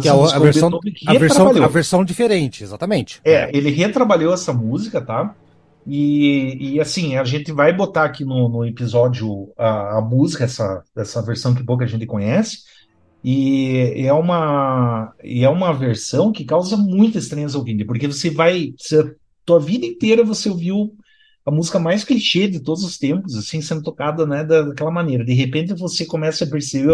Que 0.00 0.08
é 0.08 0.10
a, 0.10 0.38
versão, 0.38 0.80
a, 1.06 1.18
versão, 1.18 1.64
a 1.64 1.68
versão 1.68 2.04
diferente, 2.04 2.64
exatamente. 2.64 3.20
É, 3.24 3.50
ele 3.56 3.70
retrabalhou 3.70 4.32
essa 4.32 4.52
música, 4.52 5.00
tá? 5.00 5.34
E, 5.86 6.74
e 6.74 6.80
assim, 6.80 7.16
a 7.16 7.24
gente 7.24 7.52
vai 7.52 7.72
botar 7.72 8.04
aqui 8.04 8.24
no, 8.24 8.48
no 8.48 8.64
episódio 8.64 9.52
a, 9.56 9.98
a, 9.98 10.00
música, 10.00 10.44
essa, 10.44 10.82
essa 10.96 11.22
versão 11.22 11.54
que 11.54 11.62
pouca 11.62 11.86
gente 11.86 12.06
conhece, 12.06 12.60
e 13.22 13.94
é 14.06 14.12
uma, 14.12 15.12
e 15.22 15.44
é 15.44 15.48
uma 15.48 15.72
versão 15.72 16.32
que 16.32 16.44
causa 16.44 16.76
muita 16.76 17.18
estranheza 17.18 17.56
ouvir, 17.56 17.84
porque 17.84 18.06
você 18.06 18.30
vai. 18.30 18.74
Você, 18.78 19.14
tua 19.46 19.60
vida 19.60 19.84
inteira 19.84 20.24
você 20.24 20.48
ouviu 20.48 20.94
a 21.46 21.50
música 21.50 21.78
mais 21.78 22.04
clichê 22.04 22.48
de 22.48 22.60
todos 22.60 22.82
os 22.82 22.96
tempos, 22.96 23.36
assim, 23.36 23.60
sendo 23.60 23.82
tocada, 23.82 24.26
né, 24.26 24.42
daquela 24.44 24.90
maneira. 24.90 25.24
De 25.24 25.34
repente 25.34 25.74
você 25.74 26.06
começa 26.06 26.44
a 26.44 26.48
perceber 26.48 26.92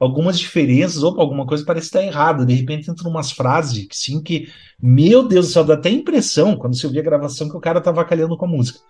algumas 0.00 0.38
diferenças, 0.38 1.02
ou 1.02 1.20
alguma 1.20 1.46
coisa 1.46 1.64
parece 1.64 1.86
estar 1.86 2.02
errada. 2.02 2.44
De 2.44 2.54
repente 2.54 2.90
entra 2.90 3.08
umas 3.08 3.30
frases, 3.30 3.86
sim, 3.92 4.20
que, 4.20 4.48
meu 4.82 5.28
Deus 5.28 5.46
do 5.46 5.52
céu, 5.52 5.64
dá 5.64 5.74
até 5.74 5.90
impressão, 5.90 6.56
quando 6.56 6.76
você 6.76 6.86
ouvir 6.86 7.00
a 7.00 7.04
gravação, 7.04 7.48
que 7.48 7.56
o 7.56 7.60
cara 7.60 7.80
tá 7.80 7.92
vacalhando 7.92 8.36
com 8.36 8.44
a 8.44 8.48
música. 8.48 8.80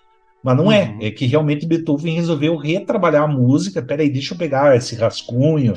Mas 0.42 0.56
não 0.56 0.72
é, 0.72 0.90
uhum. 0.90 0.98
é, 1.00 1.06
é 1.06 1.10
que 1.10 1.26
realmente 1.26 1.66
Beethoven 1.66 2.14
resolveu 2.14 2.56
retrabalhar 2.56 3.24
a 3.24 3.28
música. 3.28 3.82
Peraí, 3.82 4.10
deixa 4.10 4.34
eu 4.34 4.38
pegar 4.38 4.76
esse 4.76 4.94
rascunho 4.94 5.74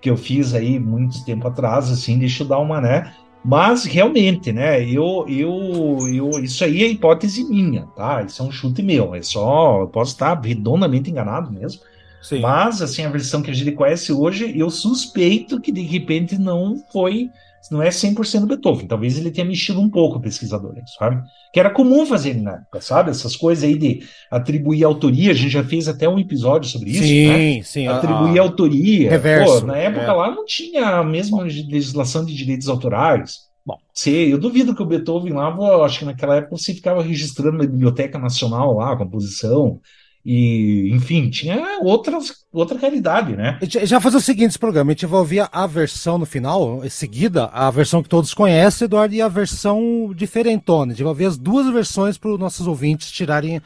que 0.00 0.10
eu 0.10 0.16
fiz 0.16 0.52
aí 0.52 0.78
muito 0.78 1.24
tempo 1.24 1.48
atrás, 1.48 1.90
assim, 1.90 2.18
deixa 2.18 2.42
eu 2.42 2.46
dar 2.46 2.58
uma, 2.58 2.80
né? 2.80 3.14
Mas 3.44 3.84
realmente, 3.84 4.52
né? 4.52 4.82
Eu, 4.82 5.26
eu, 5.28 6.08
eu, 6.08 6.30
isso 6.42 6.64
aí 6.64 6.82
é 6.82 6.88
hipótese 6.88 7.44
minha, 7.44 7.86
tá? 7.94 8.22
Isso 8.22 8.42
é 8.42 8.44
um 8.46 8.50
chute 8.50 8.82
meu. 8.82 9.14
É 9.14 9.20
só, 9.20 9.82
eu 9.82 9.88
posso 9.88 10.12
estar 10.12 10.40
redondamente 10.40 11.10
enganado 11.10 11.52
mesmo. 11.52 11.82
Sim. 12.22 12.40
Mas 12.40 12.80
assim, 12.80 13.04
a 13.04 13.10
versão 13.10 13.42
que 13.42 13.50
a 13.50 13.54
gente 13.54 13.72
conhece 13.72 14.10
hoje, 14.12 14.58
eu 14.58 14.70
suspeito 14.70 15.60
que 15.60 15.70
de 15.70 15.82
repente 15.82 16.38
não 16.38 16.82
foi 16.90 17.28
não 17.70 17.82
é 17.82 17.90
100% 17.90 18.46
Beethoven. 18.46 18.86
Talvez 18.86 19.18
ele 19.18 19.30
tenha 19.30 19.46
mexido 19.46 19.80
um 19.80 19.90
pouco 19.90 20.18
o 20.18 20.20
pesquisador, 20.20 20.74
sabe? 20.98 21.22
Que 21.54 21.60
era 21.60 21.70
comum 21.70 22.04
fazer 22.04 22.34
na 22.34 22.54
época, 22.54 22.80
sabe? 22.80 23.12
Essas 23.12 23.36
coisas 23.36 23.62
aí 23.62 23.78
de 23.78 24.02
atribuir 24.28 24.82
autoria. 24.82 25.30
A 25.30 25.34
gente 25.34 25.50
já 25.50 25.62
fez 25.62 25.86
até 25.86 26.08
um 26.08 26.18
episódio 26.18 26.68
sobre 26.68 26.90
isso, 26.90 27.04
sim, 27.04 27.28
né? 27.28 27.62
Sim, 27.62 27.86
Atribuir 27.86 28.40
a, 28.40 28.42
autoria. 28.42 29.08
Reverso. 29.08 29.60
Pô, 29.60 29.66
na 29.68 29.76
época 29.76 30.02
é. 30.04 30.12
lá 30.12 30.34
não 30.34 30.44
tinha 30.44 30.98
a 30.98 31.04
mesma 31.04 31.44
legislação 31.44 32.24
de 32.24 32.34
direitos 32.34 32.68
autorais. 32.68 33.42
Bom, 33.64 33.78
se, 33.94 34.10
eu 34.10 34.36
duvido 34.36 34.74
que 34.74 34.82
o 34.82 34.84
Beethoven 34.84 35.32
lá, 35.32 35.56
acho 35.84 36.00
que 36.00 36.04
naquela 36.04 36.34
época 36.34 36.56
você 36.56 36.74
ficava 36.74 37.00
registrando 37.00 37.58
na 37.58 37.64
Biblioteca 37.64 38.18
Nacional 38.18 38.74
lá, 38.74 38.92
a 38.92 38.96
composição, 38.96 39.80
e, 40.24 40.90
enfim, 40.94 41.28
tinha 41.28 41.80
outras, 41.82 42.32
outra 42.50 42.78
realidade, 42.78 43.36
né? 43.36 43.58
Já 43.62 44.00
fazer 44.00 44.16
o 44.16 44.20
seguinte 44.20 44.50
esse 44.50 44.58
programa, 44.58 44.90
a 44.90 44.94
gente 44.94 45.04
vai 45.04 45.18
ouvir 45.20 45.46
a 45.52 45.66
versão 45.66 46.16
no 46.16 46.24
final, 46.24 46.82
em 46.82 46.88
seguida, 46.88 47.46
a 47.46 47.70
versão 47.70 48.02
que 48.02 48.08
todos 48.08 48.32
conhecem, 48.32 48.86
Eduardo, 48.86 49.14
e 49.14 49.20
a 49.20 49.28
versão 49.28 50.12
diferentona. 50.16 50.92
A 50.92 50.94
gente 50.94 51.02
vai 51.02 51.10
ouvir 51.10 51.26
as 51.26 51.36
duas 51.36 51.70
versões 51.70 52.16
para 52.16 52.30
os 52.30 52.38
nossos 52.38 52.66
ouvintes 52.66 53.10
tirarem 53.10 53.60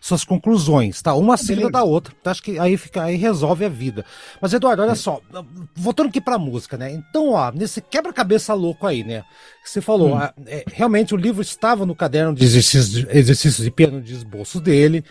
suas 0.00 0.22
conclusões, 0.22 1.00
tá? 1.02 1.14
Uma 1.14 1.36
seguida 1.36 1.70
da 1.70 1.82
outra. 1.82 2.14
Tá? 2.22 2.30
Acho 2.30 2.42
que 2.42 2.58
aí 2.58 2.76
fica, 2.76 3.02
aí 3.04 3.16
resolve 3.16 3.64
a 3.64 3.70
vida. 3.70 4.04
Mas, 4.40 4.52
Eduardo, 4.52 4.82
olha 4.82 4.94
só, 4.94 5.18
voltando 5.74 6.10
aqui 6.10 6.20
pra 6.20 6.38
música, 6.38 6.76
né? 6.76 6.92
Então, 6.92 7.30
ó, 7.30 7.50
nesse 7.50 7.80
quebra-cabeça 7.80 8.52
louco 8.54 8.86
aí, 8.86 9.02
né? 9.02 9.24
Você 9.64 9.80
falou, 9.80 10.14
hum. 10.14 10.20
é, 10.46 10.62
realmente 10.70 11.14
o 11.14 11.16
livro 11.16 11.40
estava 11.40 11.86
no 11.86 11.96
caderno 11.96 12.34
de 12.34 12.44
exercícios, 12.44 13.06
exercícios 13.08 13.64
de 13.64 13.70
piano 13.70 14.00
de 14.00 14.12
esboço 14.12 14.60
dele 14.60 15.02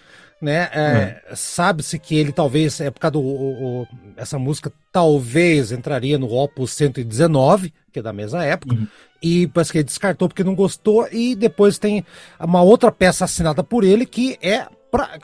né? 0.43 0.69
É, 0.73 1.21
é. 1.31 1.35
Sabe-se 1.35 1.97
que 1.97 2.15
ele 2.15 2.31
talvez, 2.31 2.79
é 2.81 2.91
por 2.91 2.99
causa 2.99 3.13
do. 3.13 3.21
O, 3.21 3.81
o, 3.81 3.87
essa 4.17 4.37
música 4.37 4.71
talvez 4.91 5.71
entraria 5.71 6.19
no 6.19 6.31
Opus 6.31 6.71
119, 6.71 7.73
que 7.91 7.99
é 7.99 8.01
da 8.01 8.13
mesma 8.13 8.43
época, 8.43 8.75
uhum. 8.75 8.87
e 9.21 9.47
parece 9.47 9.71
que 9.71 9.77
ele 9.77 9.85
descartou 9.85 10.27
porque 10.27 10.43
não 10.43 10.53
gostou, 10.53 11.07
e 11.11 11.35
depois 11.35 11.79
tem 11.79 12.05
uma 12.39 12.61
outra 12.61 12.91
peça 12.91 13.25
assinada 13.25 13.63
por 13.63 13.83
ele 13.83 14.05
que 14.05 14.37
é. 14.41 14.67
Pra, 14.91 15.17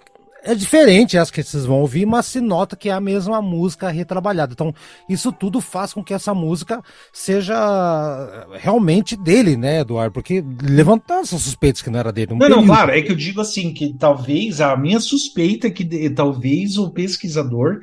é 0.44 0.56
diferente 0.56 1.18
as 1.18 1.30
que 1.30 1.44
vocês 1.44 1.66
vão 1.66 1.82
ouvir, 1.82 2.06
mas 2.06 2.26
se 2.26 2.40
nota 2.40 2.76
que 2.76 2.90
é 2.90 2.92
a 2.92 3.00
mesma 3.00 3.42
música 3.42 3.90
retrabalhada. 3.90 4.54
Então, 4.54 4.74
isso 5.08 5.32
tudo 5.32 5.62
faz 5.62 5.94
com 5.94 6.04
que 6.04 6.14
essa 6.14 6.34
música 6.34 6.82
seja 7.12 8.48
realmente 8.54 9.16
dele, 9.16 9.58
né, 9.58 9.82
Eduardo? 9.82 10.14
Porque 10.14 10.44
levantar 10.62 11.22
essas 11.22 11.42
suspeitas 11.42 11.82
que 11.82 11.90
não 11.90 12.00
era 12.00 12.12
dele. 12.12 12.34
Um 12.34 12.38
não, 12.38 12.48
período. 12.48 12.62
não, 12.62 12.68
claro, 12.68 12.92
é 12.92 13.02
que 13.02 13.12
eu 13.12 13.16
digo 13.16 13.42
assim, 13.42 13.74
que 13.74 13.94
talvez 13.94 14.62
a 14.62 14.76
minha 14.78 15.00
suspeita 15.00 15.68
é 15.68 15.72
que 15.72 16.10
talvez 16.10 16.78
o 16.78 16.90
pesquisador 16.90 17.82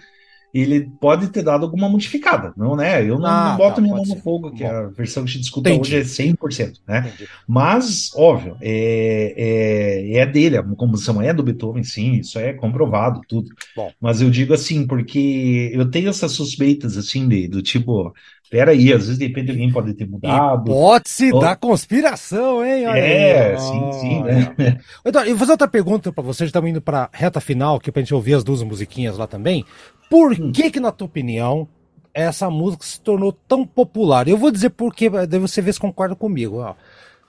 ele 0.61 0.90
pode 1.01 1.29
ter 1.29 1.42
dado 1.42 1.64
alguma 1.64 1.88
modificada, 1.88 2.53
não, 2.57 2.77
né? 2.77 3.03
Eu 3.03 3.19
não, 3.19 3.27
ah, 3.27 3.51
não 3.51 3.57
boto 3.57 3.77
tá, 3.77 3.81
minha 3.81 3.95
mão 3.95 4.05
no 4.05 4.16
fogo, 4.16 4.53
que 4.53 4.64
a 4.64 4.87
versão 4.87 5.25
que 5.25 5.31
a 5.31 5.33
gente 5.33 5.42
discuta 5.42 5.71
Entendi. 5.71 5.97
hoje 5.97 6.23
é 6.23 6.33
100%, 6.33 6.81
né? 6.87 6.99
Entendi. 7.01 7.29
Mas, 7.47 8.11
óbvio, 8.14 8.57
é, 8.61 9.35
é, 9.37 10.19
é 10.19 10.27
dele, 10.27 10.57
a 10.57 10.62
composição 10.62 11.21
é 11.21 11.33
do 11.33 11.42
Beethoven, 11.42 11.83
sim, 11.83 12.14
isso 12.14 12.38
é 12.38 12.53
comprovado, 12.53 13.21
tudo. 13.29 13.49
Bom. 13.75 13.90
Mas 14.01 14.21
eu 14.21 14.31
digo 14.31 14.55
assim, 14.55 14.87
porque 14.87 15.71
eu 15.75 15.90
tenho 15.90 16.09
essas 16.09 16.33
suspeitas, 16.33 16.97
assim, 16.97 17.29
de, 17.29 17.49
do 17.49 17.62
tipo, 17.62 18.14
Peraí, 18.49 18.92
às 18.92 19.07
vezes 19.07 19.19
de 19.19 19.27
repente 19.27 19.51
alguém 19.51 19.73
pode 19.73 19.92
ter 19.95 20.07
mudado. 20.07 20.71
Hipótese 20.71 21.33
ou... 21.33 21.40
da 21.40 21.57
conspiração, 21.57 22.64
hein? 22.64 22.87
Olha 22.87 22.99
é, 22.99 23.51
aí. 23.51 23.59
sim, 23.59 23.92
sim, 24.01 24.23
né? 24.23 24.79
Então, 25.05 25.23
eu 25.23 25.31
vou 25.31 25.38
fazer 25.38 25.53
outra 25.53 25.66
pergunta 25.66 26.12
para 26.12 26.23
vocês, 26.23 26.49
estamos 26.49 26.71
indo 26.71 26.81
para 26.81 27.11
reta 27.12 27.40
final, 27.40 27.81
que 27.81 27.90
é 27.90 27.92
pra 27.92 28.03
gente 28.03 28.14
ouvir 28.14 28.35
as 28.35 28.45
duas 28.45 28.62
musiquinhas 28.62 29.19
lá 29.19 29.27
também. 29.27 29.64
Por 30.09 30.33
hum. 30.33 30.53
que 30.53 30.71
que, 30.71 30.81
na 30.81 30.92
tua 30.92 31.07
opinião, 31.07 31.69
essa 32.14 32.49
música 32.51 32.85
se 32.85 33.01
tornou 33.01 33.33
tão 33.33 33.66
popular? 33.66 34.29
Eu 34.29 34.37
vou 34.37 34.51
dizer 34.51 34.71
por 34.71 34.95
quê, 34.95 35.11
daí 35.11 35.40
você 35.40 35.61
vê 35.61 35.73
se 35.73 35.81
concorda 35.81 36.14
comigo. 36.14 36.59
Ó. 36.59 36.75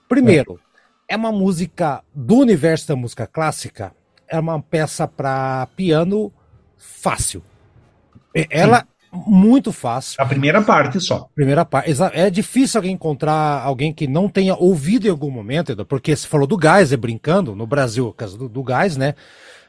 Primeiro, 0.08 0.60
é. 1.08 1.14
é 1.14 1.16
uma 1.16 1.32
música 1.32 2.02
do 2.14 2.36
universo 2.36 2.88
da 2.88 2.96
música 2.96 3.26
clássica, 3.26 3.92
é 4.26 4.38
uma 4.38 4.60
peça 4.60 5.06
para 5.08 5.66
piano 5.76 6.32
fácil. 6.76 7.42
Ela 8.50 8.80
Sim 8.80 8.98
muito 9.12 9.72
fácil. 9.72 10.20
A 10.20 10.26
primeira 10.26 10.62
parte 10.62 11.00
só. 11.00 11.28
Primeira 11.34 11.64
parte. 11.64 11.90
É 12.12 12.28
difícil 12.30 12.78
alguém 12.78 12.92
encontrar 12.92 13.62
alguém 13.62 13.92
que 13.92 14.06
não 14.06 14.28
tenha 14.28 14.54
ouvido 14.54 15.06
em 15.06 15.10
algum 15.10 15.30
momento, 15.30 15.84
porque 15.86 16.14
você 16.14 16.26
falou 16.26 16.46
do 16.46 16.58
Geyser 16.60 16.98
brincando, 16.98 17.54
no 17.54 17.66
Brasil, 17.66 18.12
caso 18.12 18.36
do, 18.36 18.48
do 18.48 18.62
Gás, 18.62 18.96
né? 18.96 19.14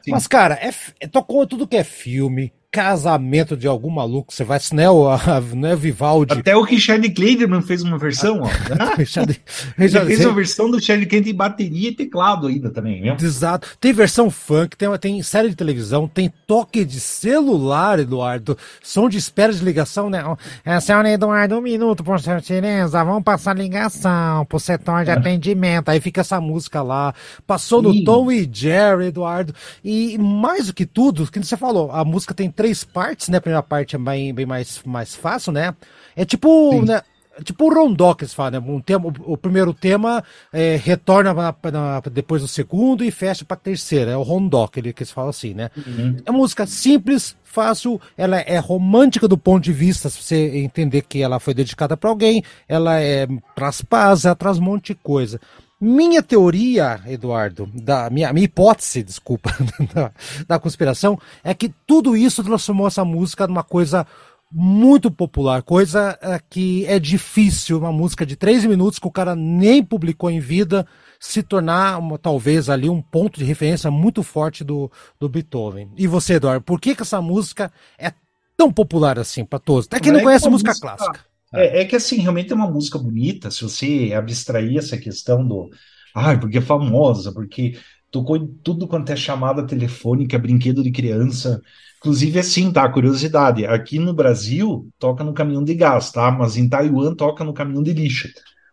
Sim. 0.02 0.12
Mas, 0.12 0.26
cara, 0.26 0.54
é, 0.54 0.70
é, 1.00 1.06
tocou 1.06 1.46
tudo 1.46 1.66
que 1.66 1.76
é 1.76 1.84
filme, 1.84 2.52
casamento 2.70 3.56
de 3.56 3.66
algum 3.66 3.90
maluco, 3.90 4.32
você 4.32 4.44
vai, 4.44 4.60
né, 4.72 4.88
o, 4.88 5.08
a, 5.08 5.40
né, 5.54 5.74
Vivaldi. 5.74 6.34
Até 6.34 6.56
o 6.56 6.62
Richard 6.62 7.08
Clayderman 7.10 7.62
fez 7.62 7.82
uma 7.82 7.98
versão, 7.98 8.42
ó. 8.42 8.50
Né? 8.70 8.94
Richard, 8.96 9.40
Richard, 9.76 10.06
fez 10.06 10.24
uma 10.24 10.34
versão 10.34 10.70
do 10.70 10.76
Richard 10.76 11.04
Clayderman 11.06 11.32
em 11.32 11.36
bateria 11.36 11.88
e 11.88 11.94
teclado 11.94 12.46
ainda 12.46 12.70
também, 12.70 13.02
viu? 13.02 13.16
Exato. 13.20 13.68
Tem 13.80 13.92
versão 13.92 14.30
funk, 14.30 14.76
tem, 14.76 14.88
tem 14.98 15.22
série 15.22 15.48
de 15.48 15.56
televisão, 15.56 16.06
tem 16.06 16.32
toque 16.46 16.84
de 16.84 17.00
celular, 17.00 17.98
Eduardo, 17.98 18.56
som 18.82 19.08
de 19.08 19.18
espera 19.18 19.52
de 19.52 19.64
ligação, 19.64 20.08
né? 20.08 20.22
É, 20.64 20.78
senhor 20.78 21.04
Eduardo, 21.06 21.56
um 21.56 21.60
minuto, 21.60 22.04
por 22.04 22.20
gentileza, 22.20 23.02
vamos 23.02 23.24
passar 23.24 23.56
ligação 23.56 24.44
pro 24.46 24.60
setor 24.60 25.04
de 25.04 25.10
é. 25.10 25.14
atendimento, 25.14 25.88
aí 25.88 26.00
fica 26.00 26.20
essa 26.20 26.40
música 26.40 26.82
lá, 26.82 27.12
passou 27.46 27.82
no 27.82 28.04
Tom 28.04 28.30
e 28.30 28.48
Jerry, 28.50 29.06
Eduardo, 29.06 29.54
e 29.84 30.16
mais 30.18 30.68
do 30.68 30.74
que 30.74 30.86
tudo, 30.86 31.28
que 31.30 31.42
você 31.42 31.56
falou, 31.56 31.90
a 31.90 32.04
música 32.04 32.32
tem 32.32 32.50
três 32.60 32.84
partes, 32.84 33.30
né? 33.30 33.38
A 33.38 33.40
primeira 33.40 33.62
parte 33.62 33.96
é 33.96 33.98
bem, 33.98 34.34
bem 34.34 34.44
mais, 34.44 34.82
mais 34.84 35.14
fácil, 35.14 35.50
né? 35.50 35.74
É 36.14 36.26
tipo, 36.26 36.84
né? 36.84 37.00
Tipo 37.42 37.64
o 37.64 37.74
rondó 37.74 38.12
que 38.12 38.24
eles 38.24 38.34
falam, 38.34 38.60
né? 38.60 38.66
Um 38.68 38.82
tema, 38.82 39.06
o, 39.06 39.32
o 39.32 39.36
primeiro 39.38 39.72
tema 39.72 40.22
é, 40.52 40.76
retorna 40.76 41.32
na, 41.32 41.54
na, 41.72 42.00
depois 42.00 42.42
do 42.42 42.48
segundo 42.48 43.02
e 43.02 43.10
fecha 43.10 43.46
para 43.46 43.56
terceira. 43.56 44.10
É 44.10 44.16
o 44.16 44.20
rondó 44.22 44.66
que, 44.66 44.78
ele, 44.78 44.92
que 44.92 45.02
eles 45.02 45.10
falam 45.10 45.30
assim, 45.30 45.54
né? 45.54 45.70
Uhum. 45.74 46.16
É 46.26 46.30
música 46.30 46.66
simples, 46.66 47.34
fácil, 47.42 47.98
ela 48.14 48.38
é 48.38 48.58
romântica 48.58 49.26
do 49.26 49.38
ponto 49.38 49.64
de 49.64 49.72
vista, 49.72 50.10
se 50.10 50.22
você 50.22 50.58
entender 50.58 51.00
que 51.00 51.22
ela 51.22 51.40
foi 51.40 51.54
dedicada 51.54 51.96
para 51.96 52.10
alguém, 52.10 52.44
ela 52.68 53.00
é 53.00 53.26
traz 53.56 53.80
paz, 53.80 54.26
ela 54.26 54.36
traz 54.36 54.58
um 54.58 54.62
monte 54.62 54.88
de 54.92 54.96
coisa. 54.96 55.40
Minha 55.80 56.22
teoria, 56.22 57.00
Eduardo, 57.06 57.66
da 57.72 58.10
minha, 58.10 58.30
minha 58.34 58.44
hipótese, 58.44 59.02
desculpa, 59.02 59.50
da, 59.94 60.12
da, 60.46 60.58
conspiração, 60.58 61.18
é 61.42 61.54
que 61.54 61.72
tudo 61.86 62.14
isso 62.14 62.44
transformou 62.44 62.86
essa 62.86 63.02
música 63.02 63.46
numa 63.46 63.64
coisa 63.64 64.06
muito 64.52 65.10
popular, 65.10 65.62
coisa 65.62 66.18
é, 66.20 66.38
que 66.50 66.84
é 66.84 66.98
difícil, 66.98 67.78
uma 67.78 67.92
música 67.92 68.26
de 68.26 68.36
três 68.36 68.62
minutos 68.64 68.98
que 68.98 69.06
o 69.06 69.10
cara 69.10 69.34
nem 69.34 69.82
publicou 69.82 70.30
em 70.30 70.40
vida, 70.40 70.86
se 71.18 71.42
tornar 71.42 71.98
uma, 71.98 72.18
talvez 72.18 72.68
ali 72.68 72.88
um 72.88 73.00
ponto 73.00 73.38
de 73.38 73.44
referência 73.44 73.90
muito 73.90 74.22
forte 74.22 74.62
do, 74.62 74.90
do 75.18 75.30
Beethoven. 75.30 75.90
E 75.96 76.06
você, 76.06 76.34
Eduardo, 76.34 76.62
por 76.62 76.78
que, 76.78 76.94
que 76.94 77.02
essa 77.02 77.22
música 77.22 77.72
é 77.96 78.12
tão 78.54 78.70
popular 78.70 79.18
assim 79.18 79.46
para 79.46 79.58
todos? 79.58 79.86
Até 79.86 80.00
quem 80.00 80.12
não, 80.12 80.20
conhece 80.20 80.46
música, 80.50 80.72
música 80.72 80.86
clássica. 80.86 81.29
É, 81.52 81.82
é, 81.82 81.84
que 81.84 81.96
assim, 81.96 82.18
realmente 82.18 82.52
é 82.52 82.54
uma 82.54 82.70
música 82.70 82.98
bonita, 82.98 83.50
se 83.50 83.62
você 83.62 84.12
abstrair 84.14 84.78
essa 84.78 84.96
questão 84.96 85.46
do. 85.46 85.68
Ai, 86.14 86.38
porque 86.38 86.58
é 86.58 86.62
famosa, 86.62 87.32
porque 87.32 87.76
tocou 88.10 88.36
em 88.36 88.46
tudo 88.62 88.86
quanto 88.86 89.10
é 89.10 89.16
chamada 89.16 89.66
telefônica, 89.66 90.38
brinquedo 90.38 90.82
de 90.82 90.90
criança. 90.90 91.60
Inclusive, 91.98 92.38
assim, 92.38 92.72
tá? 92.72 92.88
Curiosidade: 92.88 93.66
aqui 93.66 93.98
no 93.98 94.14
Brasil 94.14 94.88
toca 94.98 95.24
no 95.24 95.34
caminhão 95.34 95.64
de 95.64 95.74
gás, 95.74 96.10
tá? 96.10 96.30
Mas 96.30 96.56
em 96.56 96.68
Taiwan 96.68 97.14
toca 97.14 97.44
no 97.44 97.52
caminhão 97.52 97.82
de 97.82 97.92
lixo. 97.92 98.28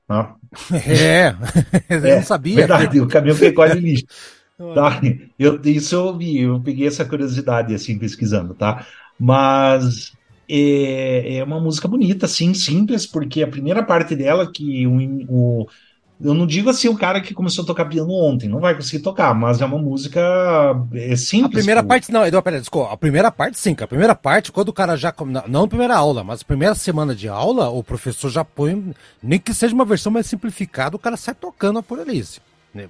Tá? 0.07 0.35
É, 0.87 1.35
eu 1.89 2.05
é, 2.05 2.15
não 2.15 2.23
sabia. 2.23 2.55
Verdade, 2.55 3.01
o 3.01 3.07
caminhão 3.07 3.37
que 3.37 3.45
recolhe 3.45 3.79
lixo. 3.79 4.05
Tá? 4.73 4.99
Eu, 5.37 5.61
isso 5.65 5.93
eu 5.93 6.17
vi, 6.17 6.39
eu 6.39 6.59
peguei 6.59 6.87
essa 6.87 7.05
curiosidade 7.05 7.75
assim 7.75 7.95
pesquisando, 7.99 8.55
tá? 8.55 8.87
Mas 9.19 10.13
é, 10.49 11.37
é 11.37 11.43
uma 11.43 11.59
música 11.59 11.87
bonita, 11.87 12.25
assim, 12.25 12.53
simples, 12.53 13.05
porque 13.05 13.43
a 13.43 13.47
primeira 13.47 13.83
parte 13.83 14.15
dela, 14.15 14.51
que 14.51 14.87
o, 14.87 14.97
o 15.29 15.67
eu 16.19 16.33
não 16.33 16.47
digo 16.47 16.69
assim 16.69 16.89
o 16.89 16.97
cara 16.97 17.21
que 17.21 17.33
começou 17.33 17.63
a 17.63 17.67
tocar 17.67 17.85
piano 17.85 18.11
ontem, 18.11 18.49
não 18.49 18.59
vai 18.59 18.73
conseguir 18.73 19.03
tocar, 19.03 19.35
mas 19.35 19.61
é 19.61 19.65
uma 19.65 19.77
música 19.77 20.19
é 20.93 21.15
simples. 21.15 21.45
A 21.45 21.59
primeira 21.59 21.83
pô. 21.83 21.89
parte, 21.89 22.11
não, 22.11 22.25
Eduardo, 22.25 22.43
peraí, 22.43 22.59
desculpa. 22.59 22.91
A 22.91 22.97
primeira 22.97 23.31
parte, 23.31 23.59
sim, 23.59 23.75
a 23.79 23.87
primeira 23.87 24.15
parte, 24.15 24.51
quando 24.51 24.69
o 24.69 24.73
cara 24.73 24.95
já. 24.95 25.13
Não 25.47 25.65
a 25.65 25.67
primeira 25.67 25.95
aula, 25.95 26.23
mas 26.23 26.41
a 26.41 26.45
primeira 26.45 26.73
semana 26.73 27.13
de 27.13 27.29
aula, 27.29 27.69
o 27.69 27.83
professor 27.83 28.31
já 28.31 28.43
põe. 28.43 28.93
Nem 29.21 29.39
que 29.39 29.53
seja 29.53 29.75
uma 29.75 29.85
versão 29.85 30.11
mais 30.11 30.25
simplificada, 30.25 30.95
o 30.95 30.99
cara 30.99 31.17
sai 31.17 31.35
tocando 31.35 31.77
a 31.79 31.83
por 31.83 31.99
Alice. 31.99 32.41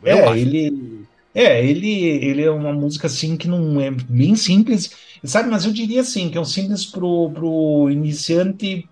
É, 0.03 0.23
acho. 0.23 0.35
ele. 0.35 1.05
É, 1.37 1.63
ele, 1.63 2.01
ele 2.01 2.41
é 2.41 2.49
uma 2.49 2.73
música 2.73 3.05
assim 3.05 3.37
que 3.37 3.47
não 3.47 3.79
é 3.79 3.91
bem 3.91 4.35
simples, 4.35 4.89
sabe? 5.23 5.47
Mas 5.49 5.65
eu 5.65 5.71
diria 5.71 6.01
assim, 6.01 6.31
que 6.31 6.37
é 6.37 6.41
um 6.41 6.45
simples 6.45 6.83
pro, 6.83 7.29
pro 7.31 7.89
iniciante 7.91 8.89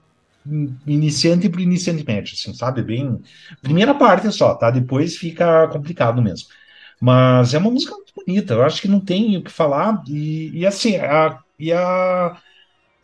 iniciante 0.86 1.49
para 1.49 1.60
iniciante 1.60 2.05
médio, 2.05 2.36
assim, 2.36 2.53
sabe? 2.53 2.84
Bem. 2.84 3.19
Primeira 3.63 3.95
parte 3.95 4.31
só, 4.31 4.53
tá? 4.53 4.69
Depois 4.69 5.17
fica 5.17 5.67
complicado 5.69 6.21
mesmo. 6.21 6.47
Mas 7.01 7.55
é 7.55 7.58
uma 7.58 7.71
música 7.71 7.95
muito 7.95 8.13
bonita, 8.15 8.53
eu 8.53 8.63
acho 8.63 8.79
que 8.79 8.88
não 8.88 8.99
tem 8.99 9.38
o 9.38 9.43
que 9.43 9.51
falar. 9.51 10.03
E, 10.08 10.51
e 10.60 10.67
assim, 10.67 10.97
a, 10.97 11.39
e, 11.60 11.73
a, 11.73 12.38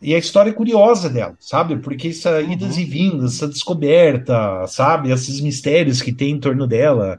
e 0.00 0.14
a 0.14 0.18
história 0.18 0.50
é 0.50 0.54
curiosa 0.54 1.10
dela, 1.10 1.36
sabe? 1.40 1.78
Porque 1.78 2.08
essa 2.08 2.38
uhum. 2.40 2.52
idas 2.52 2.78
e 2.78 2.84
vindas, 2.84 3.34
essa 3.34 3.48
descoberta, 3.48 4.66
sabe? 4.68 5.10
Esses 5.10 5.40
mistérios 5.40 6.00
que 6.00 6.12
tem 6.12 6.30
em 6.34 6.40
torno 6.40 6.64
dela. 6.64 7.18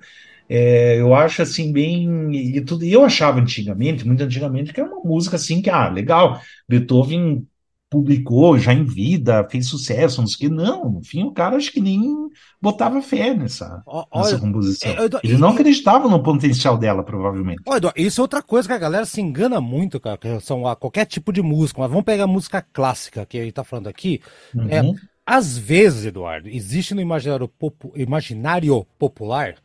É, 0.56 1.02
eu 1.02 1.16
acho 1.16 1.42
assim 1.42 1.72
bem 1.72 2.32
e 2.32 2.62
tudo. 2.62 2.86
E 2.86 2.94
eu 2.94 3.04
achava 3.04 3.39
antigamente, 3.39 4.06
muito 4.06 4.22
antigamente, 4.22 4.72
que 4.72 4.80
era 4.80 4.88
uma 4.88 5.04
música 5.04 5.36
assim 5.36 5.63
que 5.63 5.70
ah, 5.72 5.89
legal. 5.89 6.39
Beethoven 6.70 7.48
publicou 7.89 8.56
já 8.60 8.72
em 8.72 8.84
vida, 8.84 9.48
fez 9.50 9.68
sucesso, 9.68 10.22
não 10.22 10.28
sei 10.28 10.48
o 10.48 10.50
que. 10.52 10.56
Não, 10.56 10.92
no 10.92 11.04
fim, 11.04 11.24
o 11.24 11.32
cara 11.32 11.56
acho 11.56 11.72
que 11.72 11.82
nem 11.82 12.30
botava 12.62 13.02
fé 13.02 13.34
nessa, 13.34 13.82
Olha, 13.88 14.06
nessa 14.13 14.38
composição. 14.38 14.92
É, 14.92 15.10
Ele 15.24 15.39
não 15.39 15.50
acreditava 15.50 16.08
no 16.08 16.22
potencial 16.22 16.78
dela, 16.78 17.04
provavelmente. 17.04 17.63
Olha, 17.66 17.92
isso 17.96 18.22
é 18.22 18.24
outra 18.24 18.44
coisa 18.44 18.68
que 18.68 18.76
a 18.76 18.80
galera 18.80 19.08
se 19.08 19.22
engana 19.22 19.60
muito, 19.60 20.00
cara, 20.00 20.20
com 20.20 20.28
relação 20.28 20.68
a 20.68 20.76
qualquer 20.76 21.06
tipo 21.08 21.34
de 21.34 21.42
música. 21.42 21.82
Mas 21.82 21.89
vamos 21.89 22.06
pegar 22.06 22.26
a 22.26 22.28
música 22.28 22.62
clássica 22.62 23.26
que 23.26 23.39
a 23.39 23.44
gente 23.44 23.54
tá 23.54 23.63
falando 23.63 23.88
aqui. 23.88 24.22
Uhum. 24.54 24.68
É, 24.70 24.82
às 25.26 25.58
vezes, 25.58 26.06
Eduardo, 26.06 26.48
existe 26.48 26.94
no 26.94 27.02
imaginário, 27.02 27.48
popu 27.48 27.92
imaginário 27.96 28.86
popular 29.00 29.56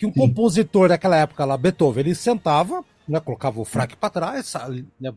que 0.00 0.06
um 0.06 0.12
Sim. 0.14 0.18
compositor 0.18 0.88
daquela 0.88 1.18
época 1.18 1.44
lá, 1.44 1.58
Beethoven, 1.58 2.00
ele 2.00 2.14
sentava, 2.14 2.82
né, 3.06 3.20
colocava 3.20 3.60
o 3.60 3.66
fraque 3.66 3.94
para 3.94 4.08
trás, 4.08 4.54
né, 4.98 5.12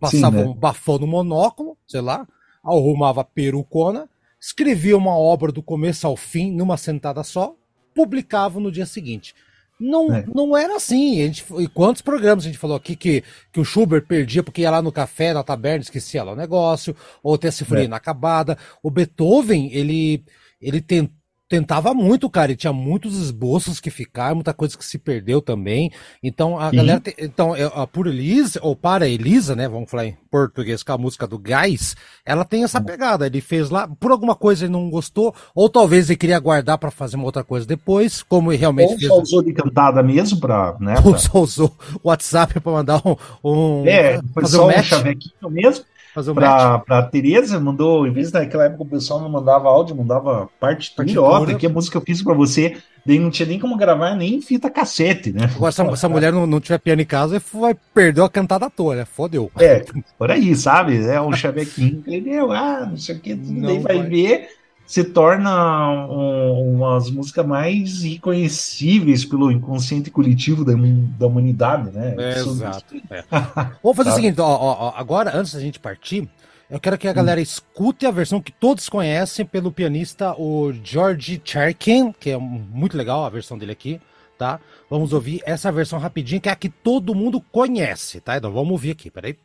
passava 0.00 0.38
Sim, 0.38 0.44
né? 0.44 0.48
um 0.48 0.54
bafão 0.54 0.98
no 0.98 1.06
monóculo, 1.06 1.76
sei 1.86 2.00
lá, 2.00 2.26
arrumava 2.64 3.22
perucona, 3.22 4.08
escrevia 4.40 4.96
uma 4.96 5.18
obra 5.18 5.52
do 5.52 5.62
começo 5.62 6.06
ao 6.06 6.16
fim, 6.16 6.50
numa 6.50 6.78
sentada 6.78 7.22
só, 7.22 7.54
publicava 7.94 8.58
no 8.58 8.72
dia 8.72 8.86
seguinte. 8.86 9.34
Não, 9.78 10.10
é. 10.14 10.24
não 10.34 10.56
era 10.56 10.76
assim. 10.76 11.20
A 11.20 11.26
gente, 11.26 11.44
e 11.58 11.68
quantos 11.68 12.00
programas 12.00 12.44
a 12.44 12.46
gente 12.46 12.58
falou 12.58 12.76
aqui 12.76 12.96
que, 12.96 13.22
que 13.52 13.60
o 13.60 13.64
Schubert 13.66 14.06
perdia 14.06 14.42
porque 14.42 14.62
ia 14.62 14.70
lá 14.70 14.80
no 14.80 14.92
café, 14.92 15.34
na 15.34 15.42
taberna, 15.42 15.82
esquecia 15.82 16.22
lá 16.22 16.32
o 16.32 16.36
negócio, 16.36 16.96
ou 17.22 17.36
ter 17.36 17.48
a 17.48 17.52
sinfonia 17.52 17.84
é. 17.84 17.86
inacabada. 17.86 18.56
O 18.82 18.90
Beethoven, 18.90 19.70
ele, 19.72 20.24
ele 20.58 20.80
tentou 20.80 21.21
tentava 21.52 21.92
muito, 21.92 22.30
cara, 22.30 22.52
e 22.52 22.56
tinha 22.56 22.72
muitos 22.72 23.18
esboços 23.18 23.78
que 23.78 23.90
ficaram, 23.90 24.36
muita 24.36 24.54
coisa 24.54 24.78
que 24.78 24.82
se 24.82 24.96
perdeu 24.96 25.42
também. 25.42 25.92
Então 26.22 26.58
a 26.58 26.70
Sim. 26.70 26.76
galera, 26.76 26.98
te, 26.98 27.14
então 27.18 27.52
a 27.52 27.86
por 27.86 28.06
Elisa 28.06 28.58
ou 28.62 28.74
para 28.74 29.06
Elisa, 29.06 29.54
né, 29.54 29.68
vamos 29.68 29.90
falar 29.90 30.06
em 30.06 30.16
português 30.30 30.82
com 30.82 30.92
a 30.92 30.96
música 30.96 31.26
do 31.26 31.38
Gás, 31.38 31.94
ela 32.24 32.42
tem 32.42 32.64
essa 32.64 32.80
pegada. 32.80 33.26
Ele 33.26 33.42
fez 33.42 33.68
lá, 33.68 33.86
por 33.86 34.10
alguma 34.10 34.34
coisa 34.34 34.64
ele 34.64 34.72
não 34.72 34.88
gostou, 34.88 35.34
ou 35.54 35.68
talvez 35.68 36.08
ele 36.08 36.16
queria 36.16 36.38
guardar 36.38 36.78
para 36.78 36.90
fazer 36.90 37.16
uma 37.16 37.26
outra 37.26 37.44
coisa 37.44 37.66
depois, 37.66 38.22
como 38.22 38.50
ele 38.50 38.58
realmente 38.58 38.92
ou 38.92 38.98
fez. 38.98 39.08
Só 39.08 39.20
usou 39.20 39.42
de 39.42 39.52
cantada 39.52 40.02
mesmo 40.02 40.40
para, 40.40 40.74
né? 40.80 40.94
Ou 41.04 41.18
só 41.18 41.38
usou 41.38 41.76
o 42.02 42.08
WhatsApp 42.08 42.60
para 42.60 42.72
mandar 42.72 43.02
um, 43.04 43.14
um 43.44 43.86
é, 43.86 44.22
foi 44.32 44.42
fazer 44.42 44.56
só 44.56 44.68
um, 44.68 44.70
um 44.70 44.82
chavequinho 44.82 45.50
mesmo 45.50 45.84
para 46.34 46.78
pra 46.80 47.02
Tereza, 47.02 47.58
mandou, 47.58 48.06
em 48.06 48.12
vez 48.12 48.30
daquela 48.30 48.64
época 48.64 48.82
o 48.82 48.86
pessoal 48.86 49.20
não 49.20 49.28
mandava 49.28 49.68
áudio, 49.68 49.96
mandava 49.96 50.48
partitura, 50.60 51.20
ó, 51.20 51.44
aqui 51.44 51.66
a 51.66 51.70
música 51.70 51.92
que 51.92 52.02
eu 52.02 52.14
fiz 52.14 52.22
para 52.22 52.34
você, 52.34 52.76
daí 53.04 53.18
não 53.18 53.30
tinha 53.30 53.48
nem 53.48 53.58
como 53.58 53.76
gravar 53.76 54.14
nem 54.14 54.40
fita 54.40 54.70
cassete, 54.70 55.32
né? 55.32 55.50
Agora, 55.54 55.72
se 55.72 55.82
essa 55.82 56.08
mulher 56.08 56.32
não, 56.32 56.46
não 56.46 56.60
tiver 56.60 56.78
piano 56.78 57.02
em 57.02 57.06
casa, 57.06 57.42
vai 57.52 57.76
perder 57.94 58.22
a 58.22 58.28
cantada 58.28 58.68
toda, 58.70 58.96
né? 58.96 59.04
Fodeu. 59.04 59.50
É, 59.58 59.84
por 60.18 60.30
aí, 60.30 60.54
sabe? 60.54 61.04
É 61.06 61.20
um 61.20 61.32
chavequinho, 61.32 61.98
entendeu? 61.98 62.52
Ah, 62.52 62.86
não 62.88 62.96
sei 62.96 63.16
o 63.16 63.20
que, 63.20 63.34
daí 63.34 63.78
vai, 63.78 63.98
vai 63.98 64.08
ver 64.08 64.61
se 64.86 65.04
torna 65.04 66.06
um, 66.06 66.74
umas 66.74 67.10
músicas 67.10 67.46
mais 67.46 68.02
reconhecíveis 68.02 69.24
pelo 69.24 69.50
inconsciente 69.50 70.10
coletivo 70.10 70.64
da, 70.64 70.74
da 71.18 71.26
humanidade, 71.26 71.90
né? 71.90 72.14
É, 72.18 72.38
exato. 72.38 72.94
É. 73.10 73.24
Vamos 73.82 73.96
fazer 73.96 74.10
o 74.10 74.14
seguinte, 74.14 74.40
ó, 74.40 74.46
ó, 74.46 74.92
agora, 74.96 75.36
antes 75.36 75.54
da 75.54 75.60
gente 75.60 75.78
partir, 75.78 76.28
eu 76.68 76.80
quero 76.80 76.96
que 76.96 77.06
a 77.06 77.12
galera 77.12 77.38
hum. 77.38 77.42
escute 77.42 78.06
a 78.06 78.10
versão 78.10 78.40
que 78.40 78.50
todos 78.50 78.88
conhecem 78.88 79.44
pelo 79.44 79.70
pianista 79.70 80.34
o 80.38 80.72
George 80.82 81.40
Cherkin, 81.44 82.12
que 82.12 82.30
é 82.30 82.38
muito 82.38 82.96
legal 82.96 83.24
a 83.24 83.28
versão 83.30 83.58
dele 83.58 83.72
aqui, 83.72 84.00
tá? 84.38 84.58
Vamos 84.88 85.12
ouvir 85.12 85.42
essa 85.44 85.70
versão 85.70 85.98
rapidinho, 85.98 86.40
que 86.40 86.48
é 86.48 86.52
a 86.52 86.56
que 86.56 86.68
todo 86.68 87.14
mundo 87.14 87.40
conhece, 87.40 88.20
tá? 88.20 88.36
Então 88.36 88.50
vamos 88.50 88.72
ouvir 88.72 88.92
aqui, 88.92 89.10
peraí. 89.10 89.36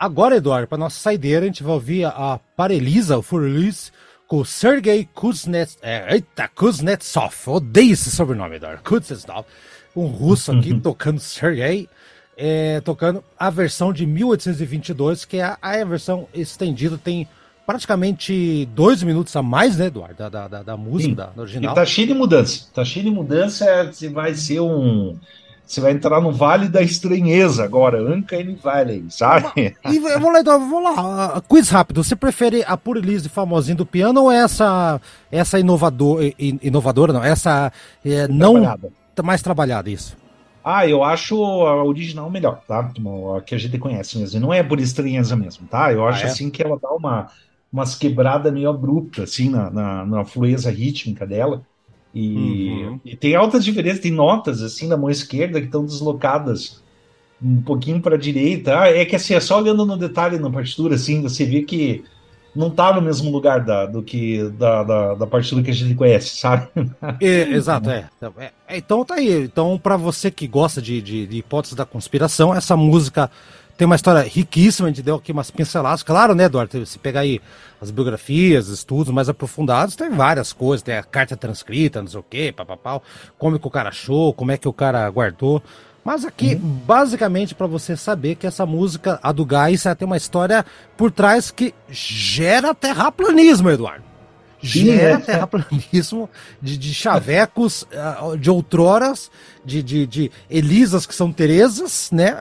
Agora, 0.00 0.36
Eduardo, 0.36 0.66
para 0.66 0.78
nossa 0.78 0.98
saideira, 0.98 1.44
a 1.44 1.46
gente 1.46 1.62
vai 1.62 1.74
ouvir 1.74 2.06
a 2.06 2.40
Parelisa, 2.56 3.18
o 3.18 3.22
Furlis, 3.22 3.92
com 4.26 4.38
o 4.38 4.44
Sergei 4.44 5.08
Kuznets, 5.12 5.76
é, 5.82 6.14
eita, 6.14 6.48
Kuznetsov. 6.48 7.34
Odeio 7.46 7.92
esse 7.92 8.10
sobrenome, 8.10 8.56
Eduardo. 8.56 8.82
Kuznetsov. 8.82 9.44
Um 9.94 10.06
russo 10.06 10.52
aqui 10.52 10.72
tocando 10.80 11.20
Sergei. 11.20 11.88
É, 12.36 12.80
tocando 12.80 13.22
a 13.38 13.50
versão 13.50 13.92
de 13.92 14.06
1822, 14.06 15.26
que 15.26 15.36
é 15.36 15.42
a, 15.42 15.58
a 15.60 15.84
versão 15.84 16.26
estendida, 16.32 16.96
tem 16.96 17.28
praticamente 17.66 18.66
dois 18.74 19.02
minutos 19.02 19.36
a 19.36 19.42
mais, 19.42 19.76
né, 19.76 19.86
Eduardo, 19.86 20.14
da, 20.14 20.48
da, 20.48 20.62
da 20.62 20.76
música, 20.76 21.14
da, 21.14 21.26
da, 21.26 21.42
original. 21.42 21.72
E 21.72 21.74
tá 21.74 21.84
cheio 21.84 22.08
de 22.08 22.14
mudança. 22.14 22.66
Tá 22.72 22.84
cheio 22.84 23.04
de 23.04 23.10
mudança, 23.10 23.92
vai 24.10 24.34
ser 24.34 24.60
um 24.60 25.18
você 25.70 25.80
vai 25.80 25.92
entrar 25.92 26.20
no 26.20 26.32
Vale 26.32 26.68
da 26.68 26.82
Estranheza 26.82 27.62
agora, 27.62 28.02
Uncanny 28.02 28.58
Valley, 28.60 29.04
sabe? 29.08 29.76
E 29.84 29.98
vamos 30.00 30.32
lá, 30.32 30.40
então, 30.40 30.58
vamos 30.68 30.82
lá. 30.82 31.40
Quiz 31.48 31.68
rápido. 31.68 32.02
Você 32.02 32.16
prefere 32.16 32.64
a 32.66 32.76
Pure 32.76 33.00
Lise 33.00 33.28
famosinha 33.28 33.76
do 33.76 33.86
piano 33.86 34.22
ou 34.22 34.32
essa 34.32 35.00
essa 35.30 35.60
inovador, 35.60 36.22
inovadora, 36.36 37.12
não? 37.12 37.22
Essa 37.22 37.72
é, 38.04 38.26
não 38.26 38.54
trabalhada. 38.54 38.92
mais 39.22 39.42
trabalhada, 39.42 39.88
isso? 39.88 40.16
Ah, 40.64 40.88
eu 40.88 41.04
acho 41.04 41.40
a 41.44 41.84
original 41.84 42.28
melhor, 42.28 42.60
tá? 42.66 42.90
A 43.36 43.40
que 43.40 43.54
a 43.54 43.58
gente 43.58 43.78
conhece 43.78 44.18
mesmo. 44.18 44.40
não 44.40 44.52
é 44.52 44.64
por 44.64 44.80
estranheza 44.80 45.36
mesmo, 45.36 45.68
tá? 45.68 45.92
Eu 45.92 46.04
acho 46.04 46.24
ah, 46.24 46.28
é? 46.28 46.30
assim 46.32 46.50
que 46.50 46.64
ela 46.64 46.76
dá 46.82 46.90
uma 46.90 47.28
umas 47.72 47.94
quebradas 47.94 48.52
meio 48.52 48.68
abruptas, 48.68 49.30
assim, 49.30 49.48
na, 49.48 49.70
na, 49.70 50.04
na 50.04 50.24
fluência 50.24 50.72
rítmica 50.72 51.24
dela. 51.24 51.62
E, 52.14 52.84
uhum. 52.84 53.00
e, 53.04 53.16
tem 53.16 53.34
altas 53.34 53.64
diferenças, 53.64 54.00
tem 54.00 54.10
notas 54.10 54.62
assim 54.62 54.88
na 54.88 54.96
mão 54.96 55.10
esquerda 55.10 55.60
que 55.60 55.66
estão 55.66 55.84
deslocadas 55.84 56.82
um 57.42 57.62
pouquinho 57.62 58.00
para 58.00 58.16
a 58.16 58.18
direita. 58.18 58.80
Ah, 58.80 58.88
é 58.88 59.04
que 59.04 59.16
assim, 59.16 59.34
é 59.34 59.40
só 59.40 59.58
olhando 59.58 59.86
no 59.86 59.96
detalhe 59.96 60.38
na 60.38 60.50
partitura, 60.50 60.96
assim, 60.96 61.22
você 61.22 61.44
vê 61.44 61.62
que 61.62 62.04
não 62.54 62.68
está 62.68 62.92
no 62.92 63.00
mesmo 63.00 63.30
lugar 63.30 63.64
da, 63.64 63.86
do 63.86 64.02
que 64.02 64.42
da, 64.50 64.82
da, 64.82 65.14
da, 65.14 65.26
partitura 65.26 65.62
que 65.62 65.70
a 65.70 65.74
gente 65.74 65.94
conhece, 65.94 66.36
sabe? 66.36 66.68
É, 67.20 67.42
exato, 67.50 67.90
é. 67.90 68.08
é. 68.38 68.76
Então 68.76 69.04
tá 69.04 69.14
aí. 69.14 69.44
Então, 69.44 69.78
para 69.78 69.96
você 69.96 70.30
que 70.30 70.46
gosta 70.46 70.82
de, 70.82 71.00
de, 71.00 71.26
de 71.26 71.38
hipóteses 71.38 71.76
da 71.76 71.86
conspiração, 71.86 72.54
essa 72.54 72.76
música 72.76 73.30
tem 73.80 73.86
uma 73.86 73.96
história 73.96 74.20
riquíssima, 74.20 74.88
a 74.88 74.90
gente 74.90 75.00
deu 75.00 75.14
aqui 75.14 75.32
umas 75.32 75.50
pinceladas. 75.50 76.02
Claro, 76.02 76.34
né, 76.34 76.44
Eduardo? 76.44 76.84
Se 76.84 76.98
pegar 76.98 77.20
aí 77.20 77.40
as 77.80 77.90
biografias, 77.90 78.68
estudos 78.68 79.10
mais 79.10 79.30
aprofundados, 79.30 79.96
tem 79.96 80.10
várias 80.10 80.52
coisas, 80.52 80.82
tem 80.82 80.98
a 80.98 81.02
carta 81.02 81.34
transcrita, 81.34 82.02
não 82.02 82.08
sei 82.08 82.20
o 82.20 82.22
quê, 82.22 82.52
papapau, 82.54 83.02
como 83.38 83.58
que 83.58 83.66
o 83.66 83.70
cara 83.70 83.88
achou, 83.88 84.34
como 84.34 84.52
é 84.52 84.58
que 84.58 84.68
o 84.68 84.72
cara 84.74 85.08
guardou. 85.08 85.62
Mas 86.04 86.26
aqui, 86.26 86.56
uhum. 86.56 86.60
basicamente, 86.86 87.54
para 87.54 87.66
você 87.66 87.96
saber 87.96 88.34
que 88.34 88.46
essa 88.46 88.66
música, 88.66 89.18
a 89.22 89.32
do 89.32 89.46
Gás, 89.46 89.84
tem 89.96 90.04
uma 90.04 90.18
história 90.18 90.62
por 90.94 91.10
trás 91.10 91.50
que 91.50 91.74
gera 91.88 92.74
terraplanismo, 92.74 93.70
Eduardo. 93.70 94.04
Gera 94.60 95.16
Sim, 95.16 95.22
é. 95.22 95.24
terraplanismo 95.24 96.28
de, 96.60 96.76
de 96.76 96.92
chavecos 96.92 97.86
ah, 97.94 98.36
de 98.38 98.50
outroras, 98.50 99.30
de, 99.64 99.82
de, 99.82 100.06
de 100.06 100.30
Elisas 100.50 101.06
que 101.06 101.14
são 101.14 101.32
Teresas, 101.32 102.10
né? 102.12 102.36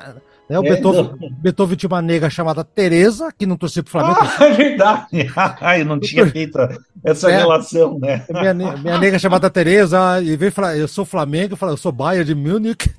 Né? 0.50 0.60
O 0.60 0.66
é, 0.66 0.70
Beethoven, 0.70 1.30
Beethoven 1.42 1.78
tinha 1.78 1.88
uma 1.88 2.02
nega 2.02 2.30
chamada 2.30 2.64
Teresa, 2.64 3.32
que 3.38 3.46
não 3.46 3.56
torcia 3.56 3.84
pro 3.84 3.92
Flamengo. 3.92 4.20
Ah, 4.20 4.46
é 4.46 4.52
verdade. 4.52 5.08
eu 5.80 5.86
não 5.86 6.00
tinha 6.00 6.26
feito 6.26 6.58
essa 7.04 7.32
é, 7.32 7.38
relação, 7.38 8.00
né? 8.00 8.26
Minha, 8.30 8.54
minha 8.54 8.98
nega 8.98 9.20
chamada 9.20 9.50
Teresa, 9.50 10.20
e 10.24 10.36
veio 10.36 10.52
falar, 10.52 10.76
eu 10.76 10.88
sou 10.88 11.06
Flamengo, 11.06 11.54
eu 11.54 11.58
falo, 11.58 11.74
eu 11.74 11.78
sou 11.78 11.92
Bayern 11.92 12.26
de 12.26 12.34
Munich. 12.34 12.90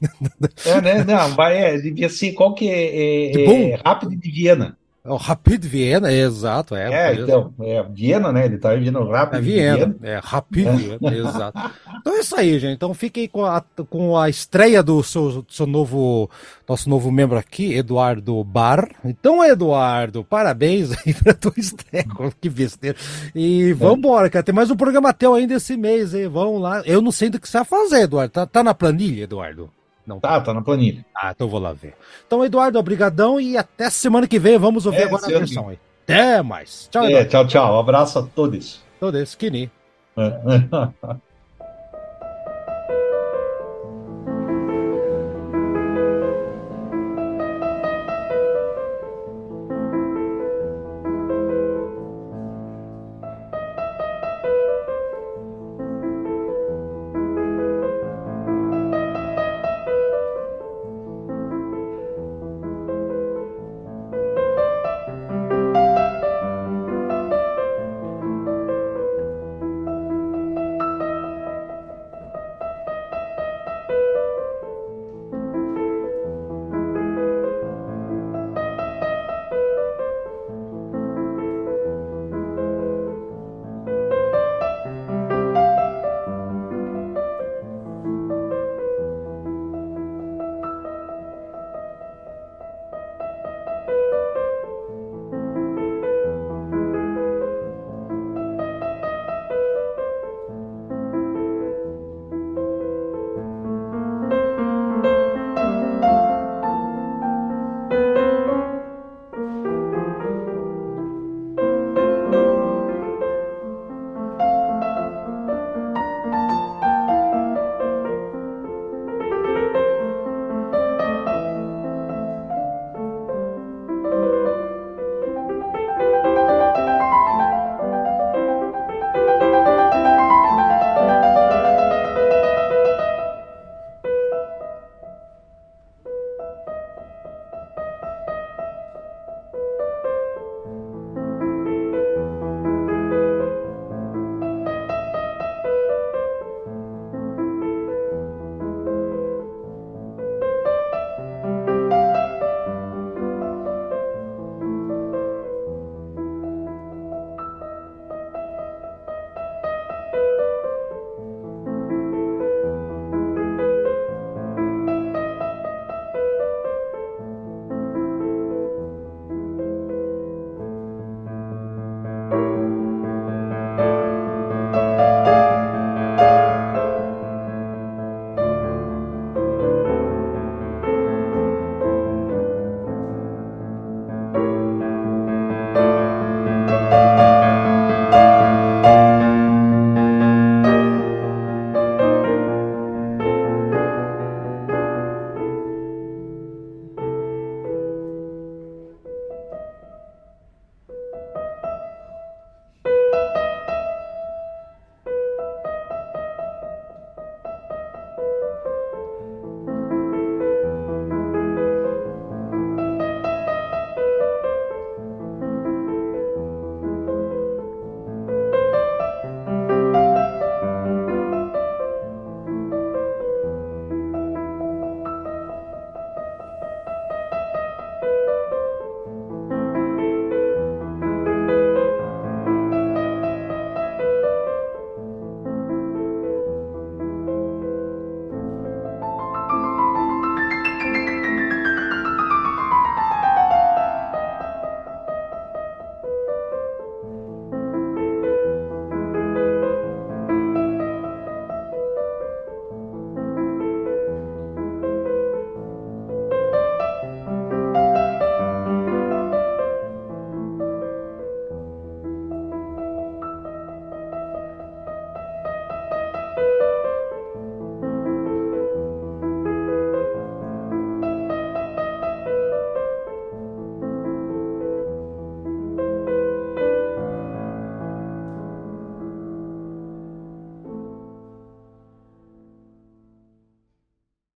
É, 0.65 0.81
né? 0.81 1.05
Não, 1.05 1.35
Bayern 1.35 1.83
devia 1.83 2.09
ser 2.09 2.33
qual 2.33 2.55
que 2.55 2.69
é, 2.71 3.33
é, 3.35 3.71
é 3.73 3.81
Rápido 3.85 4.17
de 4.17 4.31
Viena. 4.31 4.77
O 5.03 5.17
Rapid 5.17 5.65
Viena, 5.65 6.13
exato. 6.13 6.75
É, 6.77 7.13
é 7.13 7.15
então, 7.15 7.55
é 7.61 7.83
Viena, 7.83 8.31
né? 8.31 8.45
Ele 8.45 8.59
tá 8.59 8.75
vindo 8.75 9.03
rápido. 9.09 9.39
É 9.39 9.41
Viena, 9.41 9.77
Viena. 9.77 9.97
é 10.03 10.21
Rapid 10.23 10.67
é. 10.67 10.73
Viena, 10.73 11.17
exato. 11.17 11.71
Então 11.99 12.17
é 12.17 12.21
isso 12.21 12.37
aí, 12.37 12.59
gente. 12.59 12.75
Então 12.75 12.93
fiquem 12.93 13.27
com 13.27 13.47
a, 13.47 13.65
com 13.89 14.19
a 14.19 14.29
estreia 14.29 14.83
do 14.83 15.03
seu, 15.03 15.43
seu 15.49 15.67
novo, 15.67 16.29
nosso 16.69 16.91
novo 16.91 17.11
membro 17.11 17.39
aqui, 17.39 17.75
Eduardo 17.75 18.45
Bar. 18.45 18.91
Então, 19.03 19.43
Eduardo, 19.43 20.23
parabéns 20.23 20.91
aí 20.93 21.15
pra 21.15 21.33
tua 21.33 21.55
estreia. 21.57 22.05
que 22.39 22.51
besteira. 22.51 22.97
E 23.35 23.73
vambora, 23.73 24.29
cara. 24.29 24.43
Tem 24.43 24.55
mais 24.55 24.71
um 24.71 24.77
programa 24.77 25.15
teu 25.15 25.33
ainda 25.33 25.55
esse 25.55 25.79
mês, 25.79 26.15
hein? 26.15 26.29
Vamos 26.29 26.61
lá. 26.61 26.83
Eu 26.85 27.01
não 27.01 27.11
sei 27.11 27.31
do 27.31 27.41
que 27.41 27.49
você 27.49 27.57
vai 27.57 27.65
fazer, 27.65 28.03
Eduardo. 28.03 28.33
Tá, 28.33 28.47
tá 28.47 28.63
na 28.63 28.75
planilha, 28.75 29.25
Eduardo? 29.25 29.71
Não 30.11 30.19
tá, 30.19 30.41
tá 30.41 30.53
na 30.53 30.61
planilha. 30.61 31.07
Ah, 31.15 31.31
então 31.31 31.49
vou 31.49 31.61
lá 31.61 31.73
ver. 31.73 31.95
Então, 32.27 32.45
Eduardo, 32.45 32.79
obrigadão 32.79 33.41
e 33.41 33.57
até 33.57 33.89
semana 33.89 34.27
que 34.27 34.41
vem. 34.41 34.59
Vamos 34.59 34.87
ouvir 34.87 35.03
é, 35.03 35.05
agora 35.05 35.25
a 35.25 35.29
versão 35.29 35.69
aí. 35.69 35.79
Até 36.03 36.43
mais. 36.43 36.89
Tchau, 36.91 37.05
é, 37.05 37.25
Tchau, 37.25 37.47
tchau. 37.47 37.77
Um 37.77 37.79
abraço 37.79 38.19
a 38.19 38.23
todos. 38.25 38.81
Todos, 38.99 39.37
Kini. 39.37 39.71